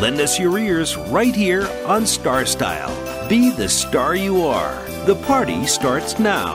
[0.00, 3.28] Lend us your ears right here on Star Style.
[3.28, 4.80] Be the star you are.
[5.06, 6.54] The party starts now.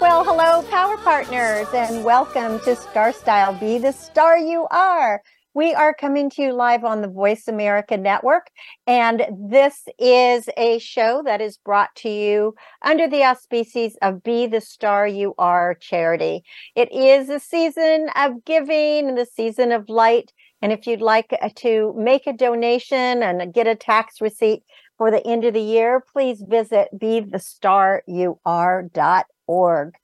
[0.00, 3.54] Well, hello, Power Partners, and welcome to Star Style.
[3.60, 5.22] Be the star you are.
[5.54, 8.50] We are coming to you live on the Voice America Network,
[8.84, 14.48] and this is a show that is brought to you under the auspices of Be
[14.48, 16.42] the Star You Are charity.
[16.74, 20.32] It is a season of giving and the season of light
[20.62, 24.62] and if you'd like uh, to make a donation and get a tax receipt
[24.96, 29.94] for the end of the year, please visit bethestaryouare.org.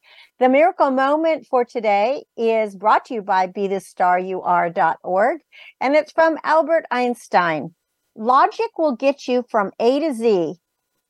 [0.41, 5.41] The miracle moment for today is brought to you by bethestaryouare.org,
[5.81, 7.72] and it's from Albert Einstein.
[8.17, 10.56] Logic will get you from A to Z.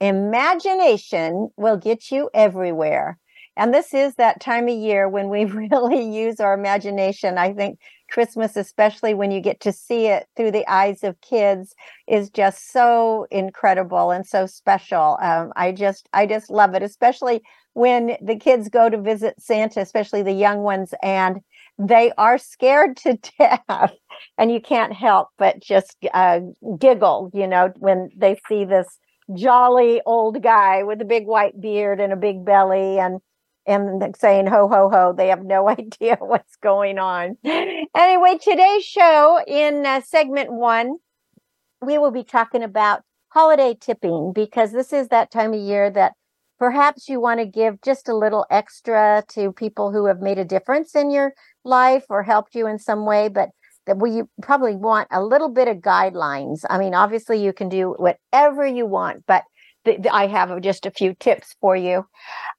[0.01, 3.19] Imagination will get you everywhere.
[3.59, 7.37] And this is that time of year when we really use our imagination.
[7.39, 11.75] I think Christmas, especially when you get to see it through the eyes of kids,
[12.07, 15.19] is just so incredible and so special.
[15.21, 17.43] Um, I just, I just love it, especially
[17.75, 21.41] when the kids go to visit Santa, especially the young ones, and
[21.79, 23.93] they are scared to death,
[24.39, 26.41] and you can't help but just uh,
[26.79, 28.87] giggle, you know, when they see this
[29.35, 33.21] jolly old guy with a big white beard and a big belly and
[33.69, 37.37] and saying ho ho ho they have no idea what's going on.
[37.45, 40.97] Anyway today's show in uh, segment one
[41.81, 46.15] we will be talking about holiday tipping because this is that time of year that
[46.59, 50.45] perhaps you want to give just a little extra to people who have made a
[50.45, 51.33] difference in your
[51.65, 53.51] life or helped you in some way but
[53.87, 56.65] that we probably want a little bit of guidelines.
[56.69, 59.45] I mean obviously you can do whatever you want but
[60.11, 62.07] I have just a few tips for you.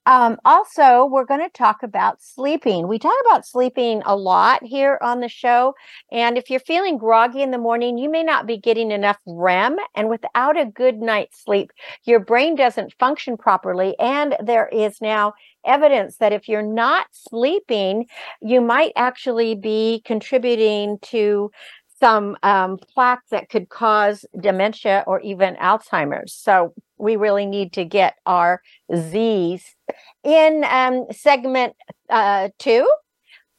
[0.06, 2.88] Um, also, we're going to talk about sleeping.
[2.88, 5.75] We talk about sleeping a lot here on the show.
[6.12, 9.78] And if you're feeling groggy in the morning, you may not be getting enough REM.
[9.95, 11.72] And without a good night's sleep,
[12.06, 13.95] your brain doesn't function properly.
[14.00, 15.34] And there is now
[15.66, 18.07] evidence that if you're not sleeping,
[18.41, 21.51] you might actually be contributing to
[22.00, 26.34] some um, plaque that could cause dementia or even Alzheimer's.
[26.34, 28.62] So we really need to get our
[28.96, 29.76] Z's.
[30.24, 31.76] In um, segment
[32.10, 32.90] uh, two,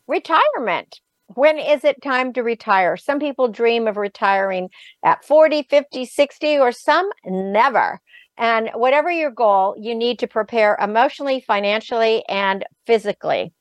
[0.07, 1.01] retirement.
[1.35, 2.97] When is it time to retire?
[2.97, 4.69] Some people dream of retiring
[5.05, 8.01] at 40, 50, 60, or some never.
[8.37, 13.53] And whatever your goal, you need to prepare emotionally, financially, and physically.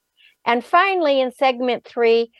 [0.46, 2.32] And finally, in segment three,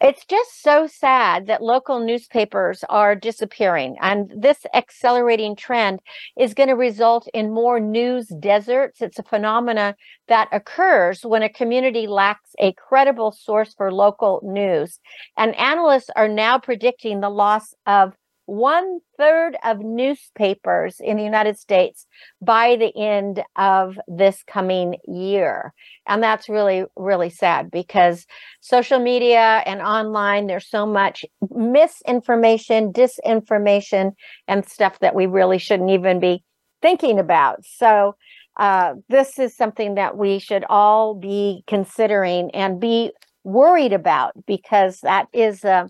[0.00, 3.96] it's just so sad that local newspapers are disappearing.
[4.00, 6.00] And this accelerating trend
[6.38, 9.02] is going to result in more news deserts.
[9.02, 9.96] It's a phenomena
[10.28, 14.98] that occurs when a community lacks a credible source for local news.
[15.36, 18.14] And analysts are now predicting the loss of
[18.50, 22.08] one third of newspapers in the United States
[22.42, 25.72] by the end of this coming year.
[26.08, 28.26] And that's really, really sad because
[28.60, 34.14] social media and online, there's so much misinformation, disinformation,
[34.48, 36.42] and stuff that we really shouldn't even be
[36.82, 37.64] thinking about.
[37.64, 38.16] So,
[38.56, 43.12] uh, this is something that we should all be considering and be
[43.44, 45.88] worried about because that is a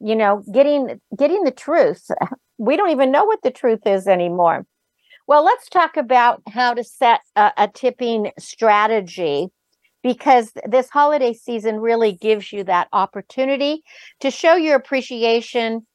[0.00, 2.10] you know getting getting the truth.
[2.62, 4.66] We don't even know what the truth is anymore.
[5.26, 9.48] Well let's talk about how to set a, a tipping strategy
[10.02, 13.82] because this holiday season really gives you that opportunity
[14.20, 15.86] to show your appreciation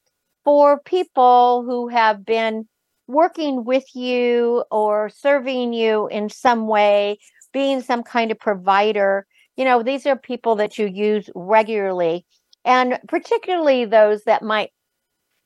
[0.44, 2.68] for people who have been
[3.08, 7.18] working with you or serving you in some way,
[7.52, 9.26] being some kind of provider.
[9.56, 12.26] You know, these are people that you use regularly
[12.66, 14.70] and particularly those that might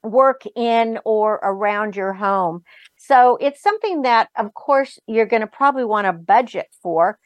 [0.02, 2.62] work in or around your home.
[2.96, 7.18] So it's something that, of course, you're going to probably want to budget for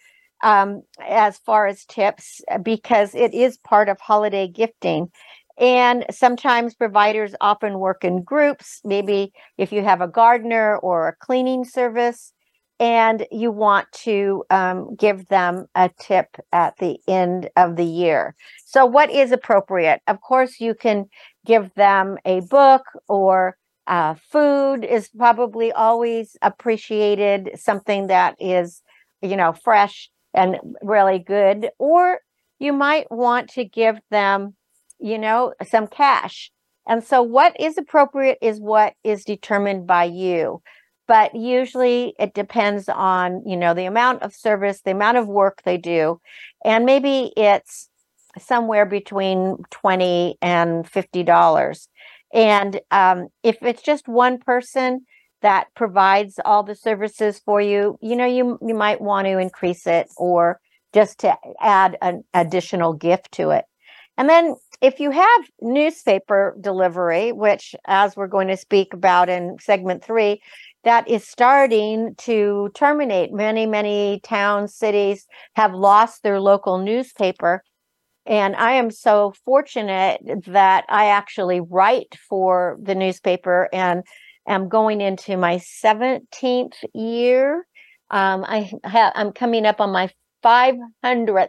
[0.43, 5.11] um, as far as tips uh, because it is part of holiday gifting.
[5.56, 8.81] And sometimes providers often work in groups.
[8.85, 12.32] Maybe if you have a gardener or a cleaning service,
[12.85, 18.35] and you want to um, give them a tip at the end of the year.
[18.67, 20.03] So, what is appropriate?
[20.07, 21.07] Of course, you can
[21.47, 28.83] give them a book or uh, food is probably always appreciated, something that is,
[29.23, 31.71] you know, fresh and really good.
[31.79, 32.21] Or
[32.59, 34.57] you might want to give them,
[34.99, 36.51] you know, some cash.
[36.87, 40.61] And so, what is appropriate is what is determined by you.
[41.06, 45.62] But usually it depends on, you know, the amount of service, the amount of work
[45.65, 46.21] they do.
[46.65, 47.91] And maybe it's
[48.39, 51.89] somewhere between 20 and $50.
[52.33, 55.06] And um, if it's just one person
[55.43, 59.87] that provides all the services for you, you know, you, you might want to increase
[59.87, 60.59] it or
[60.95, 63.65] just to add an additional gift to it.
[64.17, 69.56] And then if you have newspaper delivery, which as we're going to speak about in
[69.61, 70.41] segment three,
[70.85, 73.33] that is starting to terminate.
[73.33, 75.27] Many, many towns, cities
[75.57, 77.63] have lost their local newspaper.
[78.27, 84.03] And I am so fortunate that I actually write for the newspaper and
[84.49, 87.67] am going into my 17th year.
[88.11, 90.11] Um, I ha- I'm coming up on my
[90.43, 91.49] 500th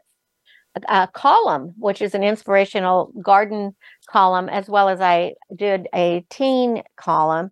[0.87, 3.75] uh, column, which is an inspirational garden
[4.09, 7.51] column, as well as I did a teen column.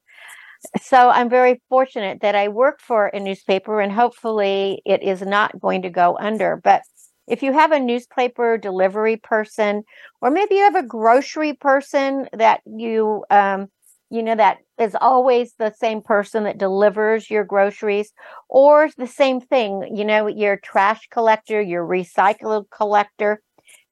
[0.82, 5.60] So I'm very fortunate that I work for a newspaper and hopefully it is not
[5.60, 6.60] going to go under.
[6.64, 6.82] But
[7.28, 9.84] if you have a newspaper delivery person,
[10.22, 13.68] or maybe you have a grocery person that you, um,
[14.10, 18.12] you know, that is always the same person that delivers your groceries,
[18.50, 23.42] or the same thing, you know, your trash collector, your recycle collector,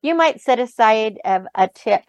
[0.01, 2.01] you might set aside a, a tip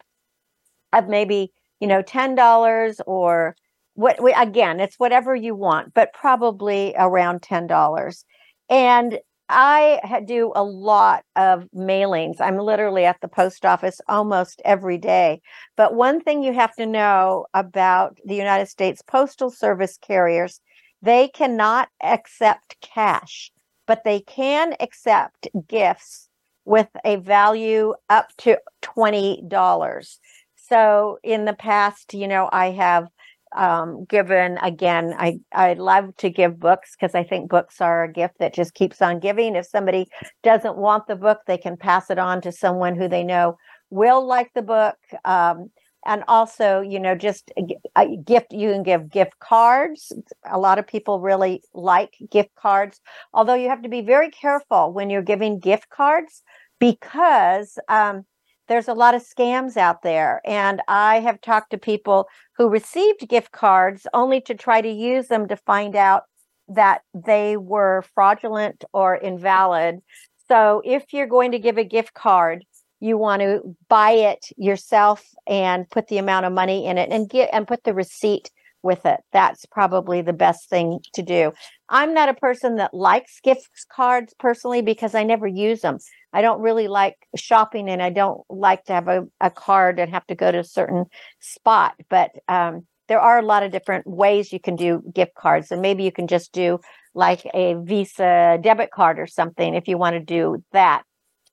[0.91, 3.55] of maybe, you know, $10 or
[3.95, 8.25] what we again, it's whatever you want, but probably around $10.
[8.69, 9.19] And
[9.49, 12.39] I do a lot of mailings.
[12.39, 15.41] I'm literally at the post office almost every day.
[15.75, 20.59] But one thing you have to know about the United States Postal Service carriers,
[21.01, 23.51] they cannot accept cash,
[23.85, 26.29] but they can accept gifts
[26.65, 30.17] with a value up to $20.
[30.55, 33.07] So in the past, you know, I have
[33.55, 38.11] um, given again i i love to give books because i think books are a
[38.11, 39.55] gift that just keeps on giving.
[39.55, 40.07] If somebody
[40.43, 43.57] doesn't want the book they can pass it on to someone who they know
[43.89, 44.95] will like the book
[45.25, 45.69] um,
[46.05, 47.63] and also you know just a,
[47.97, 50.11] a gift you can give gift cards.
[50.49, 52.99] A lot of people really like gift cards
[53.33, 56.43] although you have to be very careful when you're giving gift cards
[56.79, 58.25] because um,
[58.67, 60.41] there's a lot of scams out there.
[60.45, 62.27] And I have talked to people
[62.57, 66.23] who received gift cards only to try to use them to find out
[66.67, 69.99] that they were fraudulent or invalid.
[70.47, 72.65] So if you're going to give a gift card,
[72.99, 77.29] you want to buy it yourself and put the amount of money in it and
[77.29, 78.49] get and put the receipt
[78.81, 79.19] with it.
[79.31, 81.53] That's probably the best thing to do.
[81.93, 85.99] I'm not a person that likes gift cards personally because I never use them.
[86.33, 90.11] I don't really like shopping and I don't like to have a, a card and
[90.11, 91.05] have to go to a certain
[91.39, 91.93] spot.
[92.09, 95.71] But um, there are a lot of different ways you can do gift cards.
[95.71, 96.79] And maybe you can just do
[97.13, 101.03] like a Visa debit card or something if you want to do that.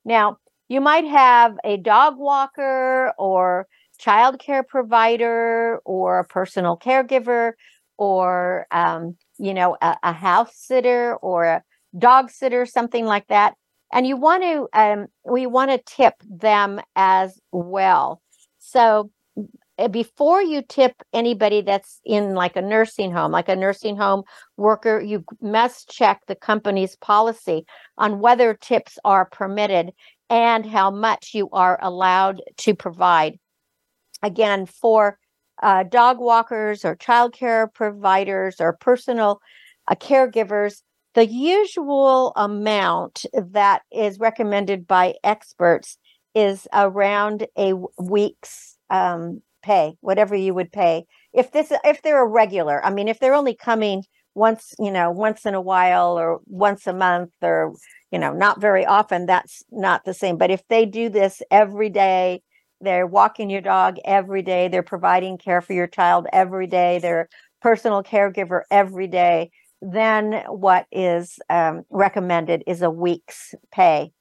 [0.07, 0.39] Now,
[0.71, 3.67] you might have a dog walker or
[4.03, 7.53] childcare provider or a personal caregiver
[7.99, 11.63] or um, you know a, a, house sitter or a
[11.99, 13.55] dog sitter something like that.
[13.93, 18.21] And you want to um, we want to tip them as well.
[18.59, 19.11] So
[19.79, 24.23] eh, before you tip anybody that's in like a nursing home like a nursing home
[24.57, 27.65] worker you must check the company's policy
[27.99, 29.93] on whether tips are permitted
[30.29, 33.39] and how much you are allowed to provide.
[34.23, 35.19] Again for
[35.63, 39.41] uh, dog walkers or childcare providers or personal
[39.89, 40.83] uh, caregivers
[41.15, 45.99] the usual amount that is recommended by experts
[46.35, 51.05] is around a week's um, pay, whatever you would pay.
[51.33, 55.11] If this, if they're a regular, I mean, if they're only coming once, you know,
[55.11, 57.75] once in a while or once a month or,
[58.13, 60.37] you know, not very often, that's not the same.
[60.37, 62.43] But if they do this every day,
[62.81, 67.29] they're walking your dog every day, they're providing care for your child every day, they're
[67.63, 69.51] personal caregiver every day,
[69.83, 74.13] then what is um, recommended is a week's pay.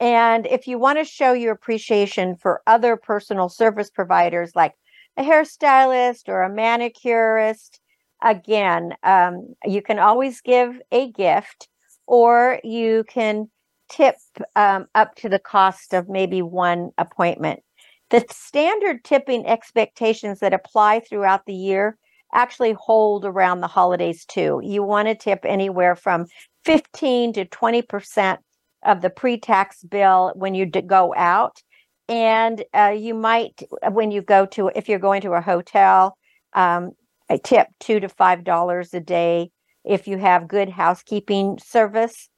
[0.00, 4.74] And if you want to show your appreciation for other personal service providers like
[5.16, 7.80] a hairstylist or a manicurist,
[8.22, 11.68] again, um, you can always give a gift
[12.06, 13.48] or you can
[13.88, 14.16] tip
[14.56, 17.63] um, up to the cost of maybe one appointment.
[18.10, 21.96] The standard tipping expectations that apply throughout the year
[22.32, 24.60] actually hold around the holidays too.
[24.62, 26.26] You want to tip anywhere from
[26.64, 28.38] 15 to 20%
[28.84, 31.62] of the pre tax bill when you go out.
[32.08, 36.16] And uh, you might, when you go to, if you're going to a hotel,
[36.52, 36.90] um,
[37.30, 39.50] a tip two to five dollars a day
[39.84, 42.28] if you have good housekeeping service.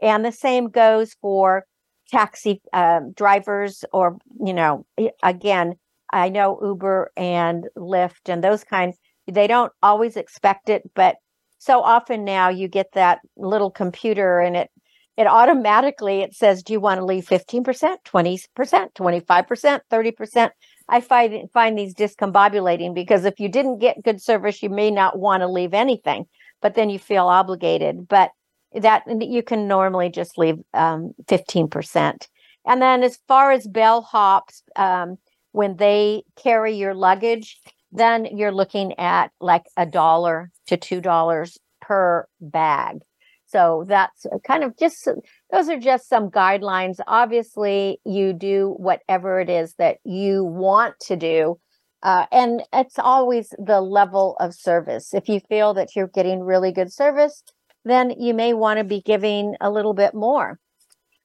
[0.00, 1.64] And the same goes for
[2.08, 4.86] taxi uh, drivers, or, you know,
[5.22, 5.74] again,
[6.12, 8.96] I know Uber and Lyft and those kinds,
[9.26, 11.16] they don't always expect it, but
[11.58, 14.70] so often now you get that little computer and it
[15.16, 17.64] it automatically it says do you want to leave 15%
[18.04, 18.46] 20%
[18.94, 20.50] 25% 30%
[20.88, 25.18] i find find these discombobulating because if you didn't get good service you may not
[25.18, 26.24] want to leave anything
[26.62, 28.30] but then you feel obligated but
[28.74, 32.28] that you can normally just leave um, 15%
[32.66, 35.16] and then as far as bellhops um,
[35.52, 37.58] when they carry your luggage
[37.92, 43.00] then you're looking at like a dollar to two dollars per bag.
[43.46, 45.08] So that's kind of just
[45.50, 46.98] those are just some guidelines.
[47.06, 51.58] Obviously, you do whatever it is that you want to do.
[52.02, 55.14] Uh, and it's always the level of service.
[55.14, 57.42] If you feel that you're getting really good service,
[57.88, 60.58] then you may want to be giving a little bit more.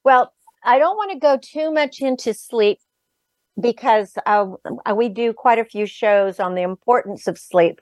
[0.04, 2.80] Well, I don't want to go too much into sleep
[3.60, 4.48] because uh,
[4.96, 7.82] we do quite a few shows on the importance of sleep.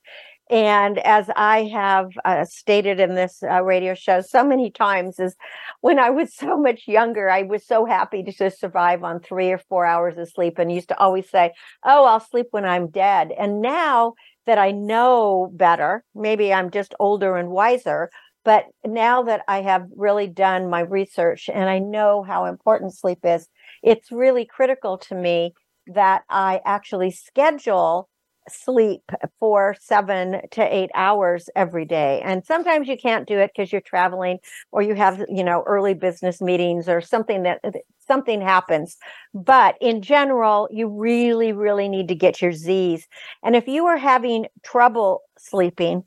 [0.49, 5.33] And as I have uh, stated in this uh, radio show so many times, is
[5.79, 9.51] when I was so much younger, I was so happy to just survive on three
[9.51, 11.53] or four hours of sleep and used to always say,
[11.85, 13.31] Oh, I'll sleep when I'm dead.
[13.39, 18.09] And now that I know better, maybe I'm just older and wiser,
[18.43, 23.19] but now that I have really done my research and I know how important sleep
[23.23, 23.47] is,
[23.83, 25.53] it's really critical to me
[25.87, 28.07] that I actually schedule
[28.49, 29.03] sleep
[29.39, 32.21] for seven to eight hours every day.
[32.23, 34.39] And sometimes you can't do it because you're traveling
[34.71, 37.61] or you have, you know, early business meetings or something that
[38.07, 38.97] something happens.
[39.33, 43.07] But in general, you really, really need to get your Z's.
[43.43, 46.03] And if you are having trouble sleeping,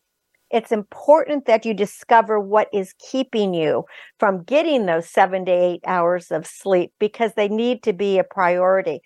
[0.55, 3.85] it's important that you discover what is keeping you
[4.21, 8.25] from getting those seven to eight hours of sleep because they need to be a
[8.25, 9.01] priority.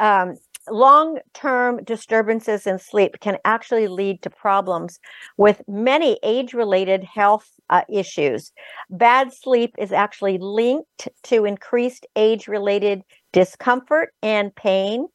[0.00, 0.34] Um,
[0.68, 4.98] long term disturbances in sleep can actually lead to problems
[5.36, 8.50] with many age related health uh, issues.
[8.90, 13.02] Bad sleep is actually linked to increased age related
[13.32, 15.06] discomfort and pain.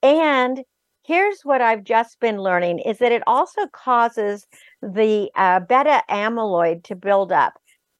[0.00, 0.62] And
[1.04, 4.46] here's what I've just been learning is that it also causes
[4.82, 7.54] the uh, beta amyloid to build up.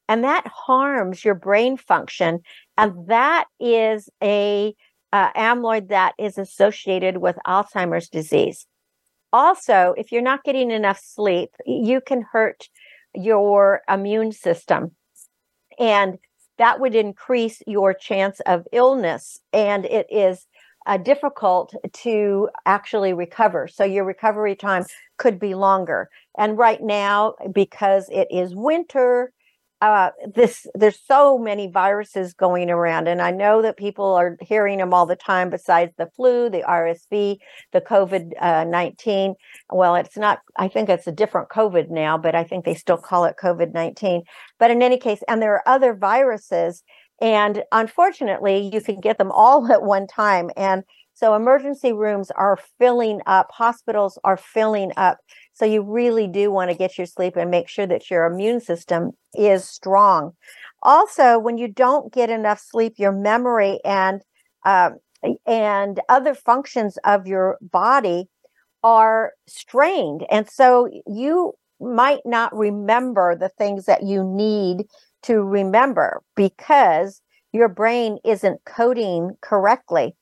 [0.07, 2.41] And that harms your brain function.
[2.77, 4.75] And that is a
[5.13, 8.67] uh, amyloid that is associated with Alzheimer's disease.
[9.31, 12.69] Also, if you're not getting enough sleep, you can hurt
[13.13, 14.91] your immune system.
[15.79, 16.17] And
[16.57, 19.39] that would increase your chance of illness.
[19.51, 20.45] And it is
[20.85, 23.67] uh, difficult to actually recover.
[23.67, 24.85] So your recovery time
[25.17, 26.09] could be longer.
[26.37, 29.31] And right now, because it is winter,
[29.81, 34.77] uh, this there's so many viruses going around, and I know that people are hearing
[34.77, 35.49] them all the time.
[35.49, 37.37] Besides the flu, the RSV,
[37.73, 39.35] the COVID uh, nineteen.
[39.69, 40.39] Well, it's not.
[40.57, 43.73] I think it's a different COVID now, but I think they still call it COVID
[43.73, 44.23] nineteen.
[44.59, 46.81] But in any case, and there are other viruses,
[47.21, 50.83] and unfortunately, you can get them all at one time, and
[51.15, 55.19] so emergency rooms are filling up, hospitals are filling up.
[55.53, 58.59] So you really do want to get your sleep and make sure that your immune
[58.59, 60.33] system is strong.
[60.83, 64.21] Also, when you don't get enough sleep, your memory and
[64.65, 64.91] uh,
[65.45, 68.27] and other functions of your body
[68.83, 74.85] are strained, and so you might not remember the things that you need
[75.25, 80.15] to remember because your brain isn't coding correctly.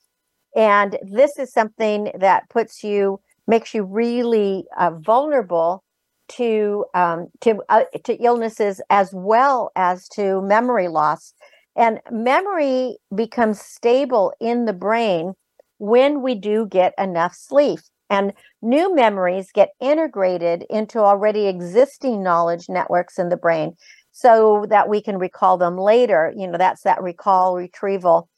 [0.55, 5.83] And this is something that puts you, makes you really uh, vulnerable
[6.29, 11.33] to um, to uh, to illnesses as well as to memory loss.
[11.75, 15.33] And memory becomes stable in the brain
[15.79, 17.79] when we do get enough sleep.
[18.10, 23.75] And new memories get integrated into already existing knowledge networks in the brain
[24.13, 26.34] so that we can recall them later.
[26.38, 28.29] You know, that's that recall retrieval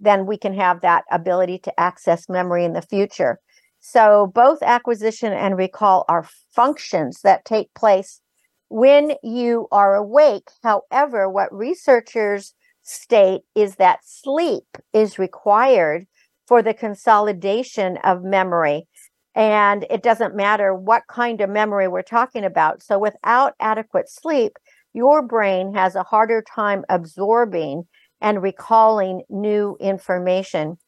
[0.00, 3.38] then we can have that ability to access memory in the future.
[3.80, 8.20] So, both acquisition and recall are functions that take place
[8.68, 10.48] when you are awake.
[10.62, 16.06] However, what researchers state is that sleep is required
[16.46, 18.86] for the consolidation of memory.
[19.34, 22.82] And it doesn't matter what kind of memory we're talking about.
[22.82, 24.58] So, without adequate sleep,
[24.92, 27.84] your brain has a harder time absorbing
[28.20, 30.78] and recalling new information.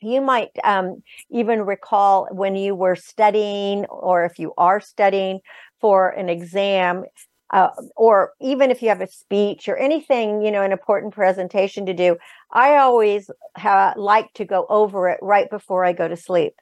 [0.00, 5.40] You might um, even recall when you were studying, or if you are studying
[5.80, 7.04] for an exam,
[7.52, 11.86] uh, or even if you have a speech or anything, you know, an important presentation
[11.86, 12.16] to do,
[12.52, 16.54] I always ha- like to go over it right before I go to sleep.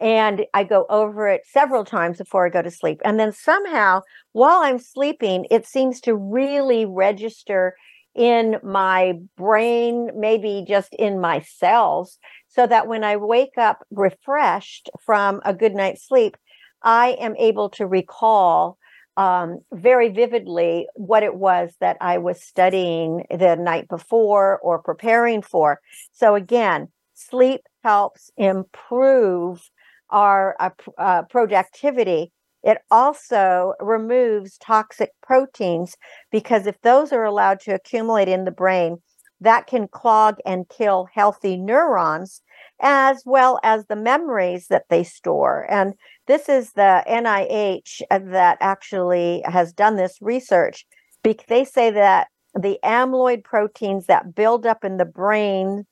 [0.00, 3.00] And I go over it several times before I go to sleep.
[3.04, 4.00] And then somehow,
[4.32, 7.74] while I'm sleeping, it seems to really register
[8.14, 14.90] in my brain, maybe just in my cells, so that when I wake up refreshed
[15.04, 16.36] from a good night's sleep,
[16.82, 18.78] I am able to recall
[19.16, 25.42] um, very vividly what it was that I was studying the night before or preparing
[25.42, 25.80] for.
[26.12, 29.70] So, again, sleep helps improve
[30.10, 35.96] our uh, uh, productivity it also removes toxic proteins
[36.30, 38.98] because if those are allowed to accumulate in the brain,
[39.40, 42.42] that can clog and kill healthy neurons
[42.82, 45.66] as well as the memories that they store.
[45.70, 45.94] And
[46.26, 50.84] this is the NIH that actually has done this research.
[51.22, 55.86] They say that the amyloid proteins that build up in the brains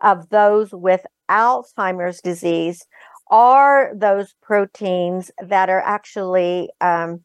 [0.00, 2.84] of those with Alzheimer's disease
[3.28, 7.20] are those proteins that are actually um,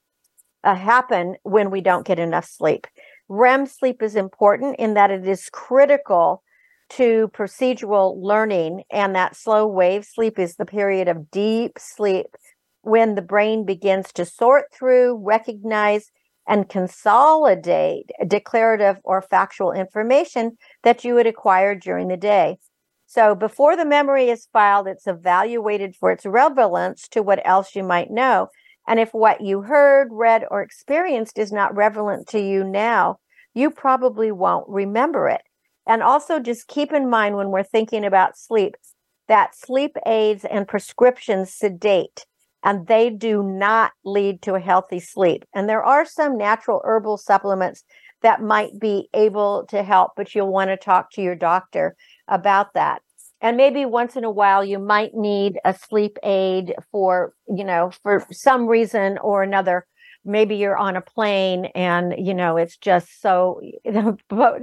[0.64, 2.88] uh, happen when we don't get enough sleep.
[3.28, 6.44] REM sleep is important in that it is critical
[6.90, 12.36] to procedural learning, and that slow wave sleep is the period of deep sleep
[12.82, 16.12] when the brain begins to sort through, recognize,
[16.48, 22.58] and consolidate declarative or factual information that you had acquired during the day.
[23.10, 27.82] So before the memory is filed, it's evaluated for its relevance to what else you
[27.82, 28.50] might know.
[28.88, 33.18] And if what you heard, read, or experienced is not relevant to you now,
[33.56, 35.42] you probably won't remember it.
[35.88, 38.76] And also just keep in mind when we're thinking about sleep
[39.28, 42.28] that sleep aids and prescriptions sedate
[42.64, 45.46] and they do not lead to a healthy sleep.
[45.56, 47.84] And there are some natural herbal supplements
[48.22, 51.96] that might be able to help, but you'll want to talk to your doctor
[52.28, 53.02] about that.
[53.42, 57.92] And maybe once in a while you might need a sleep aid for, you know,
[58.04, 59.86] for some reason or another.
[60.26, 63.62] Maybe you're on a plane and, you know, it's just so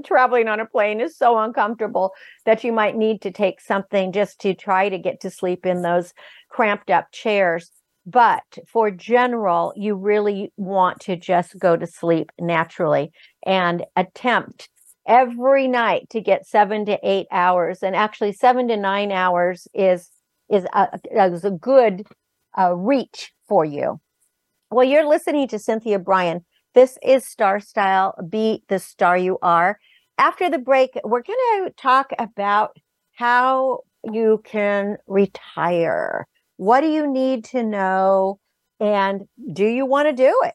[0.04, 2.12] traveling on a plane is so uncomfortable
[2.44, 5.80] that you might need to take something just to try to get to sleep in
[5.80, 6.12] those
[6.50, 7.70] cramped up chairs.
[8.04, 13.10] But for general, you really want to just go to sleep naturally
[13.44, 14.68] and attempt
[15.06, 17.82] every night to get seven to eight hours.
[17.82, 20.10] And actually seven to nine hours is
[20.48, 22.06] is a, is a good
[22.56, 24.00] uh, reach for you.
[24.70, 26.44] Well you're listening to cynthia brian.
[26.74, 28.14] This is star style.
[28.28, 29.78] Be the star you are.
[30.18, 32.76] After the break we're going to talk about
[33.14, 36.26] how you can retire.
[36.58, 38.38] What do you need to know?
[38.78, 40.54] And do you want to do it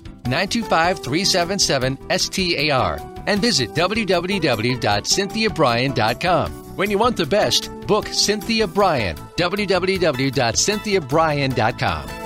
[0.31, 2.99] 925 377 STAR.
[3.27, 6.51] And visit www.cynthiabrian.com.
[6.75, 9.15] When you want the best, book Cynthia Brian.
[9.37, 12.20] www.cynthiabrian.com.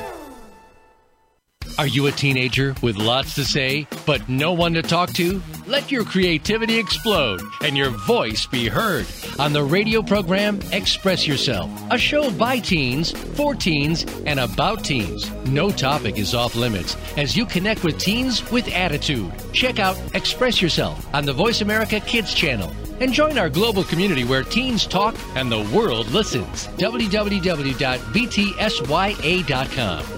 [1.77, 5.41] Are you a teenager with lots to say, but no one to talk to?
[5.67, 9.05] Let your creativity explode and your voice be heard
[9.39, 15.29] on the radio program Express Yourself, a show by teens, for teens, and about teens.
[15.47, 19.29] No topic is off limits as you connect with teens with attitude.
[19.51, 24.23] Check out Express Yourself on the Voice America Kids channel and join our global community
[24.23, 26.67] where teens talk and the world listens.
[26.77, 27.25] www.btsya.com.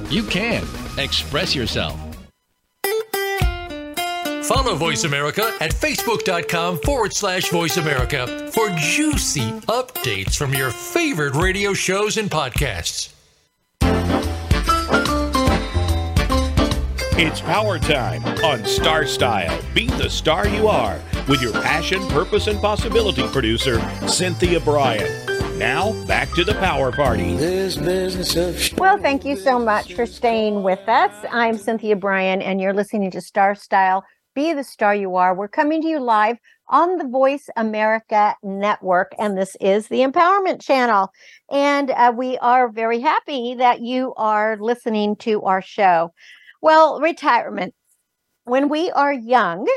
[0.10, 0.64] You can
[0.98, 2.00] express yourself.
[4.48, 11.36] Follow Voice America at facebook.com forward slash voice America for juicy updates from your favorite
[11.36, 13.14] radio shows and podcasts.
[17.20, 19.60] It's power time on Star Style.
[19.74, 25.08] Be the star you are with your passion, purpose, and possibility producer, Cynthia Brian.
[25.58, 27.34] Now, back to the power party.
[28.78, 31.14] Well, thank you so much for staying with us.
[31.32, 34.04] I'm Cynthia Brian, and you're listening to Star Style.
[34.36, 35.34] Be the star you are.
[35.34, 36.38] We're coming to you live
[36.70, 41.10] on the Voice America Network, and this is the Empowerment Channel.
[41.52, 46.14] And uh, we are very happy that you are listening to our show.
[46.62, 47.74] Well, retirement.
[48.44, 49.68] When we are young,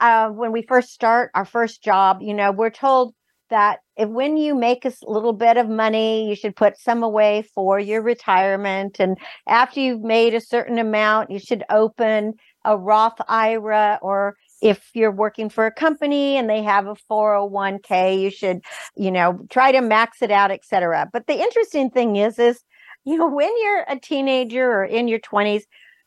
[0.00, 3.14] uh, when we first start our first job, you know, we're told
[3.48, 7.44] that if when you make a little bit of money, you should put some away
[7.54, 8.96] for your retirement.
[8.98, 14.90] And after you've made a certain amount, you should open a Roth IRA or if
[14.94, 18.60] you're working for a company and they have a 401k, you should,
[18.96, 21.08] you know, try to max it out, etc.
[21.12, 22.62] But the interesting thing is, is,
[23.04, 25.62] you know, when you're a teenager or in your 20s,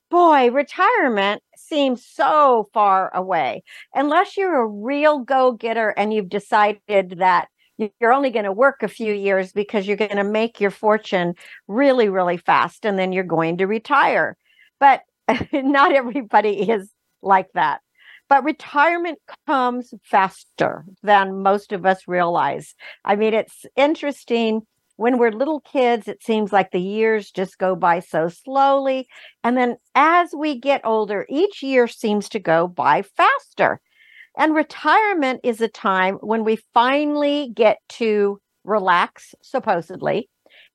[0.10, 3.63] boy, retirement seems so far away.
[3.93, 7.47] Unless you're a real go getter and you've decided that
[7.99, 11.34] you're only going to work a few years because you're going to make your fortune
[11.67, 14.36] really, really fast and then you're going to retire.
[14.79, 15.03] But
[15.53, 17.82] not everybody is like that.
[18.27, 22.75] But retirement comes faster than most of us realize.
[23.03, 24.62] I mean, it's interesting
[24.99, 29.07] when we're little kids, it seems like the years just go by so slowly.
[29.45, 33.79] And then as we get older, each year seems to go by faster.
[34.38, 40.29] And retirement is a time when we finally get to relax, supposedly,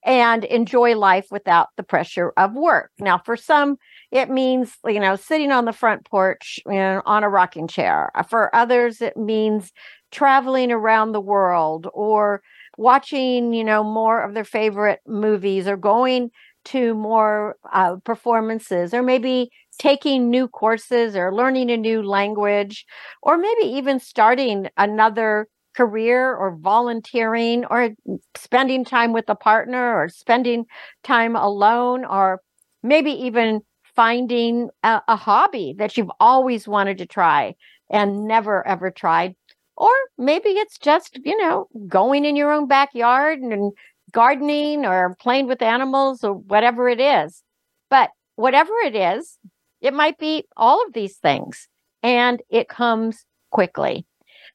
[0.07, 2.93] and enjoy life without the pressure of work.
[2.99, 3.77] Now, for some,
[4.11, 8.11] it means, you know, sitting on the front porch you know, on a rocking chair.
[8.31, 9.71] For others, it means
[10.11, 12.41] traveling around the world or
[12.77, 16.31] watching, you know, more of their favorite movies or going
[16.67, 22.87] to more uh, performances or maybe taking new courses or learning a new language
[23.23, 27.91] or maybe even starting another career or volunteering or
[28.37, 30.65] spending time with a partner or spending
[31.03, 32.41] time alone or
[32.83, 33.61] maybe even
[33.97, 37.55] finding a, a hobby that you've always wanted to try
[37.91, 39.35] and never ever tried
[39.77, 43.73] or maybe it's just, you know, going in your own backyard and
[44.13, 47.43] gardening or playing with animals or whatever it is.
[47.91, 49.39] But whatever it is,
[49.81, 51.69] it might be all of these things
[52.03, 54.07] and it comes quickly.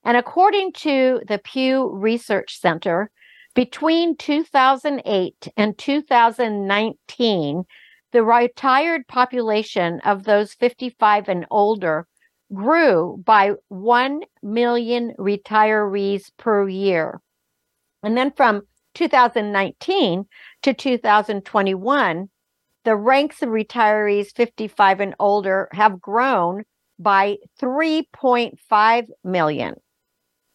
[0.03, 3.12] And according to the Pew Research Center,
[3.55, 7.63] between 2008 and 2019,
[8.12, 12.08] the retired population of those 55 and older
[12.53, 17.21] grew by 1 million retirees per year.
[18.03, 18.63] And then from
[18.95, 20.25] 2019
[20.63, 22.29] to 2021,
[22.85, 26.63] the ranks of retirees 55 and older have grown
[26.97, 29.75] by 3.5 million.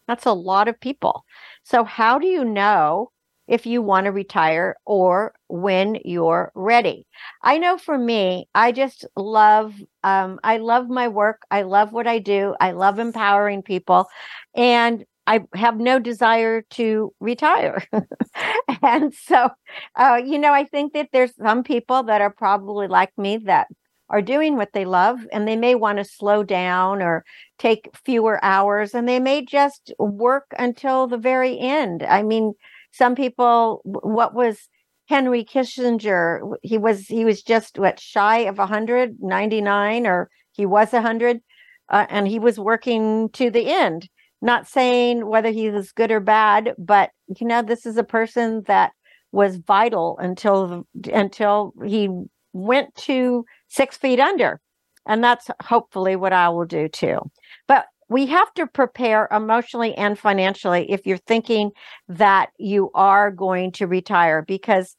[0.07, 1.23] That's a lot of people.
[1.63, 3.11] So, how do you know
[3.47, 7.05] if you want to retire or when you're ready.
[7.43, 11.41] I know for me, I just love um, I love my work.
[11.49, 12.55] I love what I do.
[12.59, 14.07] I love empowering people.
[14.55, 17.83] And I have no desire to retire.
[18.83, 19.49] and so,
[19.95, 23.67] uh, you know, I think that there's some people that are probably like me that
[24.09, 27.23] are doing what they love and they may want to slow down or
[27.57, 32.03] take fewer hours and they may just work until the very end.
[32.03, 32.53] I mean,
[32.95, 34.69] some people what was
[35.07, 41.41] henry kissinger he was he was just what shy of 199 or he was 100
[41.89, 44.09] uh, and he was working to the end.
[44.41, 48.63] Not saying whether he was good or bad but you know this is a person
[48.67, 48.91] that
[49.31, 52.09] was vital until until he
[52.53, 54.61] went to six feet under
[55.07, 57.19] and that's hopefully what i will do too.
[57.67, 61.71] But we have to prepare emotionally and financially if you're thinking
[62.07, 64.95] that you are going to retire because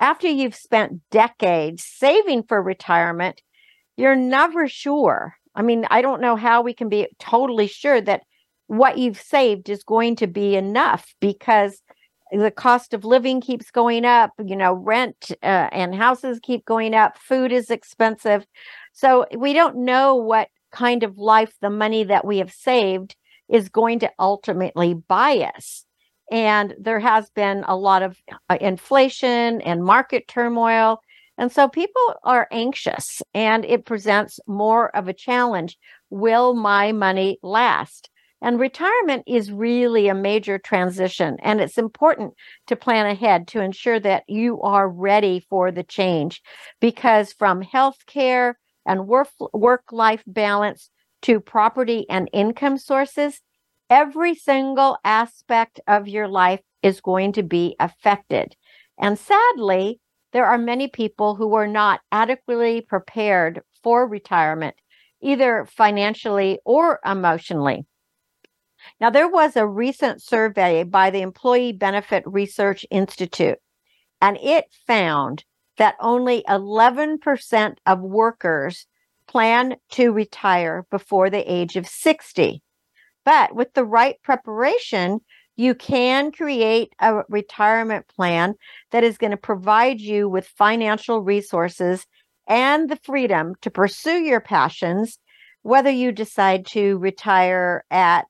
[0.00, 3.40] after you've spent decades saving for retirement
[3.98, 5.34] you're never sure.
[5.56, 8.22] I mean, I don't know how we can be totally sure that
[8.68, 11.82] what you've saved is going to be enough because
[12.30, 16.94] the cost of living keeps going up you know rent uh, and houses keep going
[16.94, 18.46] up food is expensive
[18.92, 23.16] so we don't know what kind of life the money that we have saved
[23.48, 25.84] is going to ultimately buy us.
[26.30, 28.18] And there has been a lot of
[28.50, 31.00] uh, inflation and market turmoil.
[31.38, 35.78] And so people are anxious and it presents more of a challenge.
[36.10, 38.10] Will my money last?
[38.40, 42.34] And retirement is really a major transition, and it's important
[42.68, 46.40] to plan ahead to ensure that you are ready for the change.
[46.80, 48.54] Because from healthcare
[48.88, 50.90] and work life balance
[51.22, 53.42] to property and income sources,
[53.90, 58.56] every single aspect of your life is going to be affected.
[58.98, 60.00] And sadly,
[60.32, 64.74] there are many people who are not adequately prepared for retirement,
[65.22, 67.86] either financially or emotionally.
[69.00, 73.58] Now, there was a recent survey by the Employee Benefit Research Institute,
[74.20, 75.44] and it found
[75.78, 78.86] that only 11% of workers
[79.26, 82.62] plan to retire before the age of 60.
[83.24, 85.20] But with the right preparation,
[85.56, 88.54] you can create a retirement plan
[88.90, 92.06] that is going to provide you with financial resources
[92.48, 95.18] and the freedom to pursue your passions,
[95.62, 98.26] whether you decide to retire at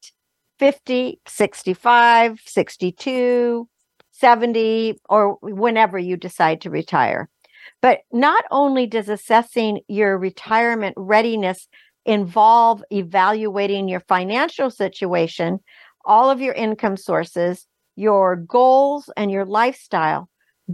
[0.59, 3.69] 50, 65, 62,
[4.11, 7.29] 70, or whenever you decide to retire.
[7.81, 11.69] But not only does assessing your retirement readiness
[12.05, 15.61] involve evaluating your financial situation,
[16.05, 20.29] all of your income sources, your goals, and your lifestyle,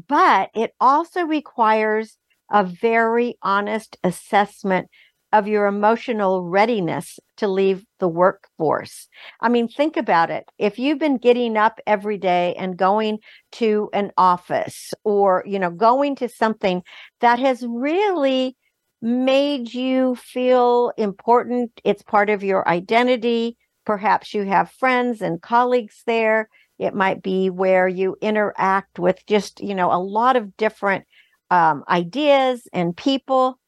[0.09, 2.17] but it also requires
[2.53, 4.89] a very honest assessment
[5.35, 9.09] of your emotional readiness to leave the workforce.
[9.41, 10.49] I mean, think about it.
[10.59, 13.19] If you've been getting up every day and going
[13.53, 16.85] to an office or, you know, going to something
[17.21, 18.57] that has really
[19.03, 23.57] made you feel important, it's part of your identity.
[23.85, 26.49] Perhaps you have friends and colleagues there.
[26.79, 31.07] It might be where you interact with just, you know, a lot of different
[31.51, 33.59] um, ideas and people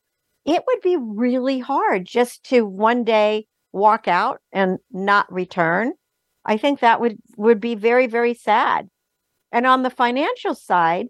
[0.47, 5.93] it would be really hard just to one day walk out and not return.
[6.45, 8.89] I think that would would be very very sad.
[9.53, 11.07] And on the financial side,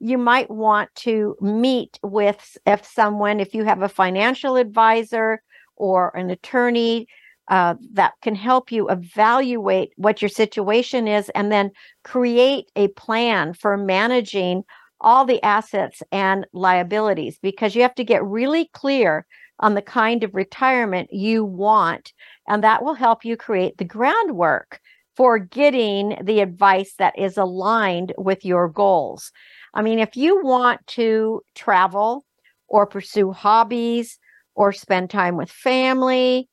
[0.00, 5.42] you might want to meet with if someone if you have a financial advisor
[5.76, 7.06] or an attorney
[7.48, 11.70] uh, that can help you evaluate what your situation is and then
[12.02, 14.62] create a plan for managing
[15.04, 19.26] all the assets and liabilities because you have to get really clear
[19.60, 22.12] on the kind of retirement you want.
[22.48, 24.80] And that will help you create the groundwork
[25.16, 29.30] for getting the advice that is aligned with your goals.
[29.74, 32.24] I mean, if you want to travel
[32.66, 34.18] or pursue hobbies
[34.54, 36.48] or spend time with family,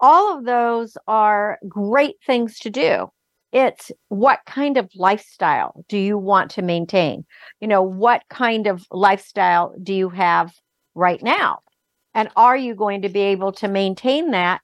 [0.00, 3.08] all of those are great things to do.
[3.52, 7.24] It's what kind of lifestyle do you want to maintain?
[7.60, 10.54] You know, what kind of lifestyle do you have
[10.94, 11.58] right now?
[12.14, 14.60] And are you going to be able to maintain that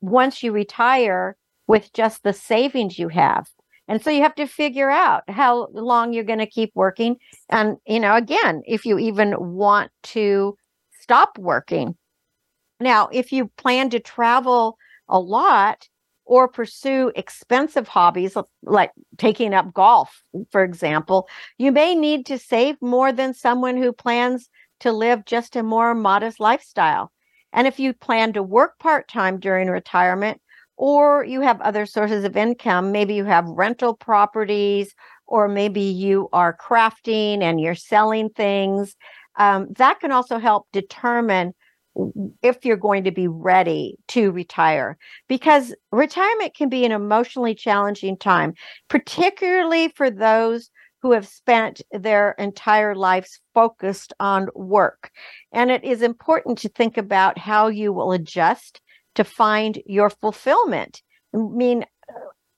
[0.00, 3.48] once you retire with just the savings you have?
[3.88, 7.16] And so you have to figure out how long you're going to keep working.
[7.50, 10.56] And, you know, again, if you even want to
[11.00, 11.96] stop working.
[12.80, 14.78] Now, if you plan to travel
[15.08, 15.88] a lot,
[16.24, 22.76] or pursue expensive hobbies like taking up golf, for example, you may need to save
[22.80, 24.48] more than someone who plans
[24.80, 27.10] to live just a more modest lifestyle.
[27.52, 30.40] And if you plan to work part time during retirement,
[30.76, 34.94] or you have other sources of income, maybe you have rental properties,
[35.26, 38.96] or maybe you are crafting and you're selling things,
[39.36, 41.54] um, that can also help determine
[42.42, 44.96] if you're going to be ready to retire
[45.28, 48.54] because retirement can be an emotionally challenging time
[48.88, 50.70] particularly for those
[51.02, 55.10] who have spent their entire lives focused on work.
[55.52, 58.80] And it is important to think about how you will adjust
[59.16, 61.02] to find your fulfillment.
[61.34, 61.84] I mean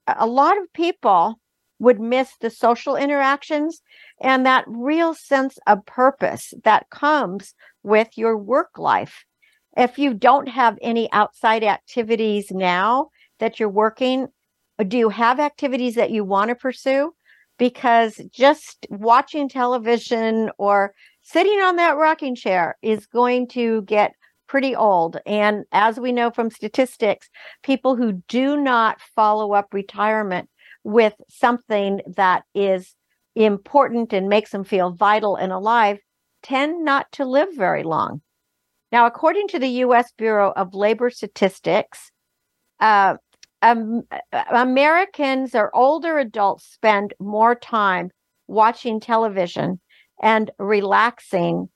[0.07, 1.41] a lot of people
[1.79, 3.83] would miss the social interactions
[4.21, 9.25] and that real sense of purpose that comes with your work life.
[9.77, 13.11] If you don't have any outside activities now
[13.41, 14.29] that you're working,
[14.87, 17.15] do you have activities that you want to pursue?
[17.59, 24.13] Because just watching television or sitting on that rocking chair is going to get
[24.47, 25.19] pretty old.
[25.27, 27.29] And as we know from statistics,
[27.63, 30.49] people who do not follow up retirement
[30.85, 32.95] with something that is
[33.35, 35.99] important and makes them feel vital and alive
[36.43, 38.21] tend not to live very long.
[38.93, 40.13] Now, according to the U.S.
[40.17, 42.13] Bureau of Labor Statistics,
[42.81, 43.17] uh,
[43.63, 44.03] um,
[44.53, 48.11] Americans or older adults spend more time
[48.47, 49.81] watching television
[50.23, 51.69] and relaxing.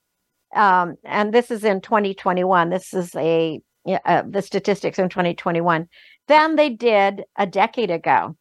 [0.55, 2.69] Um, and this is in 2021.
[2.69, 3.59] This is a
[4.05, 5.87] uh, the statistics in 2021
[6.27, 8.35] than they did a decade ago.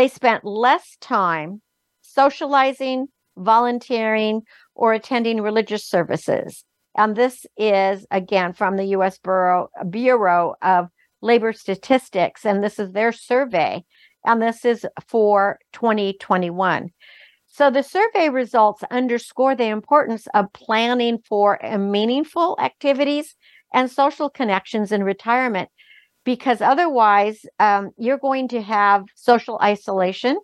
[0.00, 1.60] They spent less time
[2.00, 6.64] socializing, volunteering, or attending religious services.
[6.96, 9.18] And this is again from the U.S.
[9.18, 10.86] Bureau, Bureau of
[11.20, 13.84] Labor Statistics, and this is their survey,
[14.24, 16.88] and this is for 2021.
[17.48, 23.36] So the survey results underscore the importance of planning for meaningful activities
[23.74, 25.68] and social connections in retirement,
[26.30, 30.38] because otherwise um, you're going to have social isolation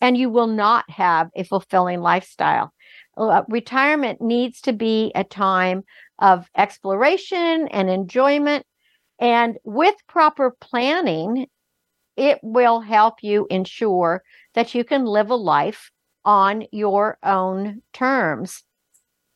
[0.00, 2.72] and you will not have a fulfilling lifestyle.
[3.14, 5.82] Uh, retirement needs to be a time
[6.18, 8.64] of exploration and enjoyment.
[9.20, 11.46] And with proper planning,
[12.16, 14.22] it will help you ensure
[14.54, 15.90] that you can live a life
[16.24, 18.62] on your own terms.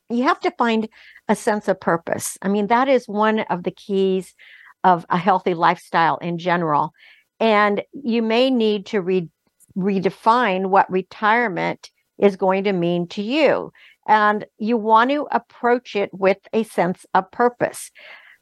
[0.09, 0.89] You have to find
[1.29, 2.39] a sense of purpose.
[2.41, 4.35] I mean, that is one of the keys
[4.85, 6.93] of a healthy lifestyle in general.
[7.41, 9.29] And you may need to re-
[9.77, 13.73] redefine what retirement is going to mean to you.
[14.07, 17.91] And you want to approach it with a sense of purpose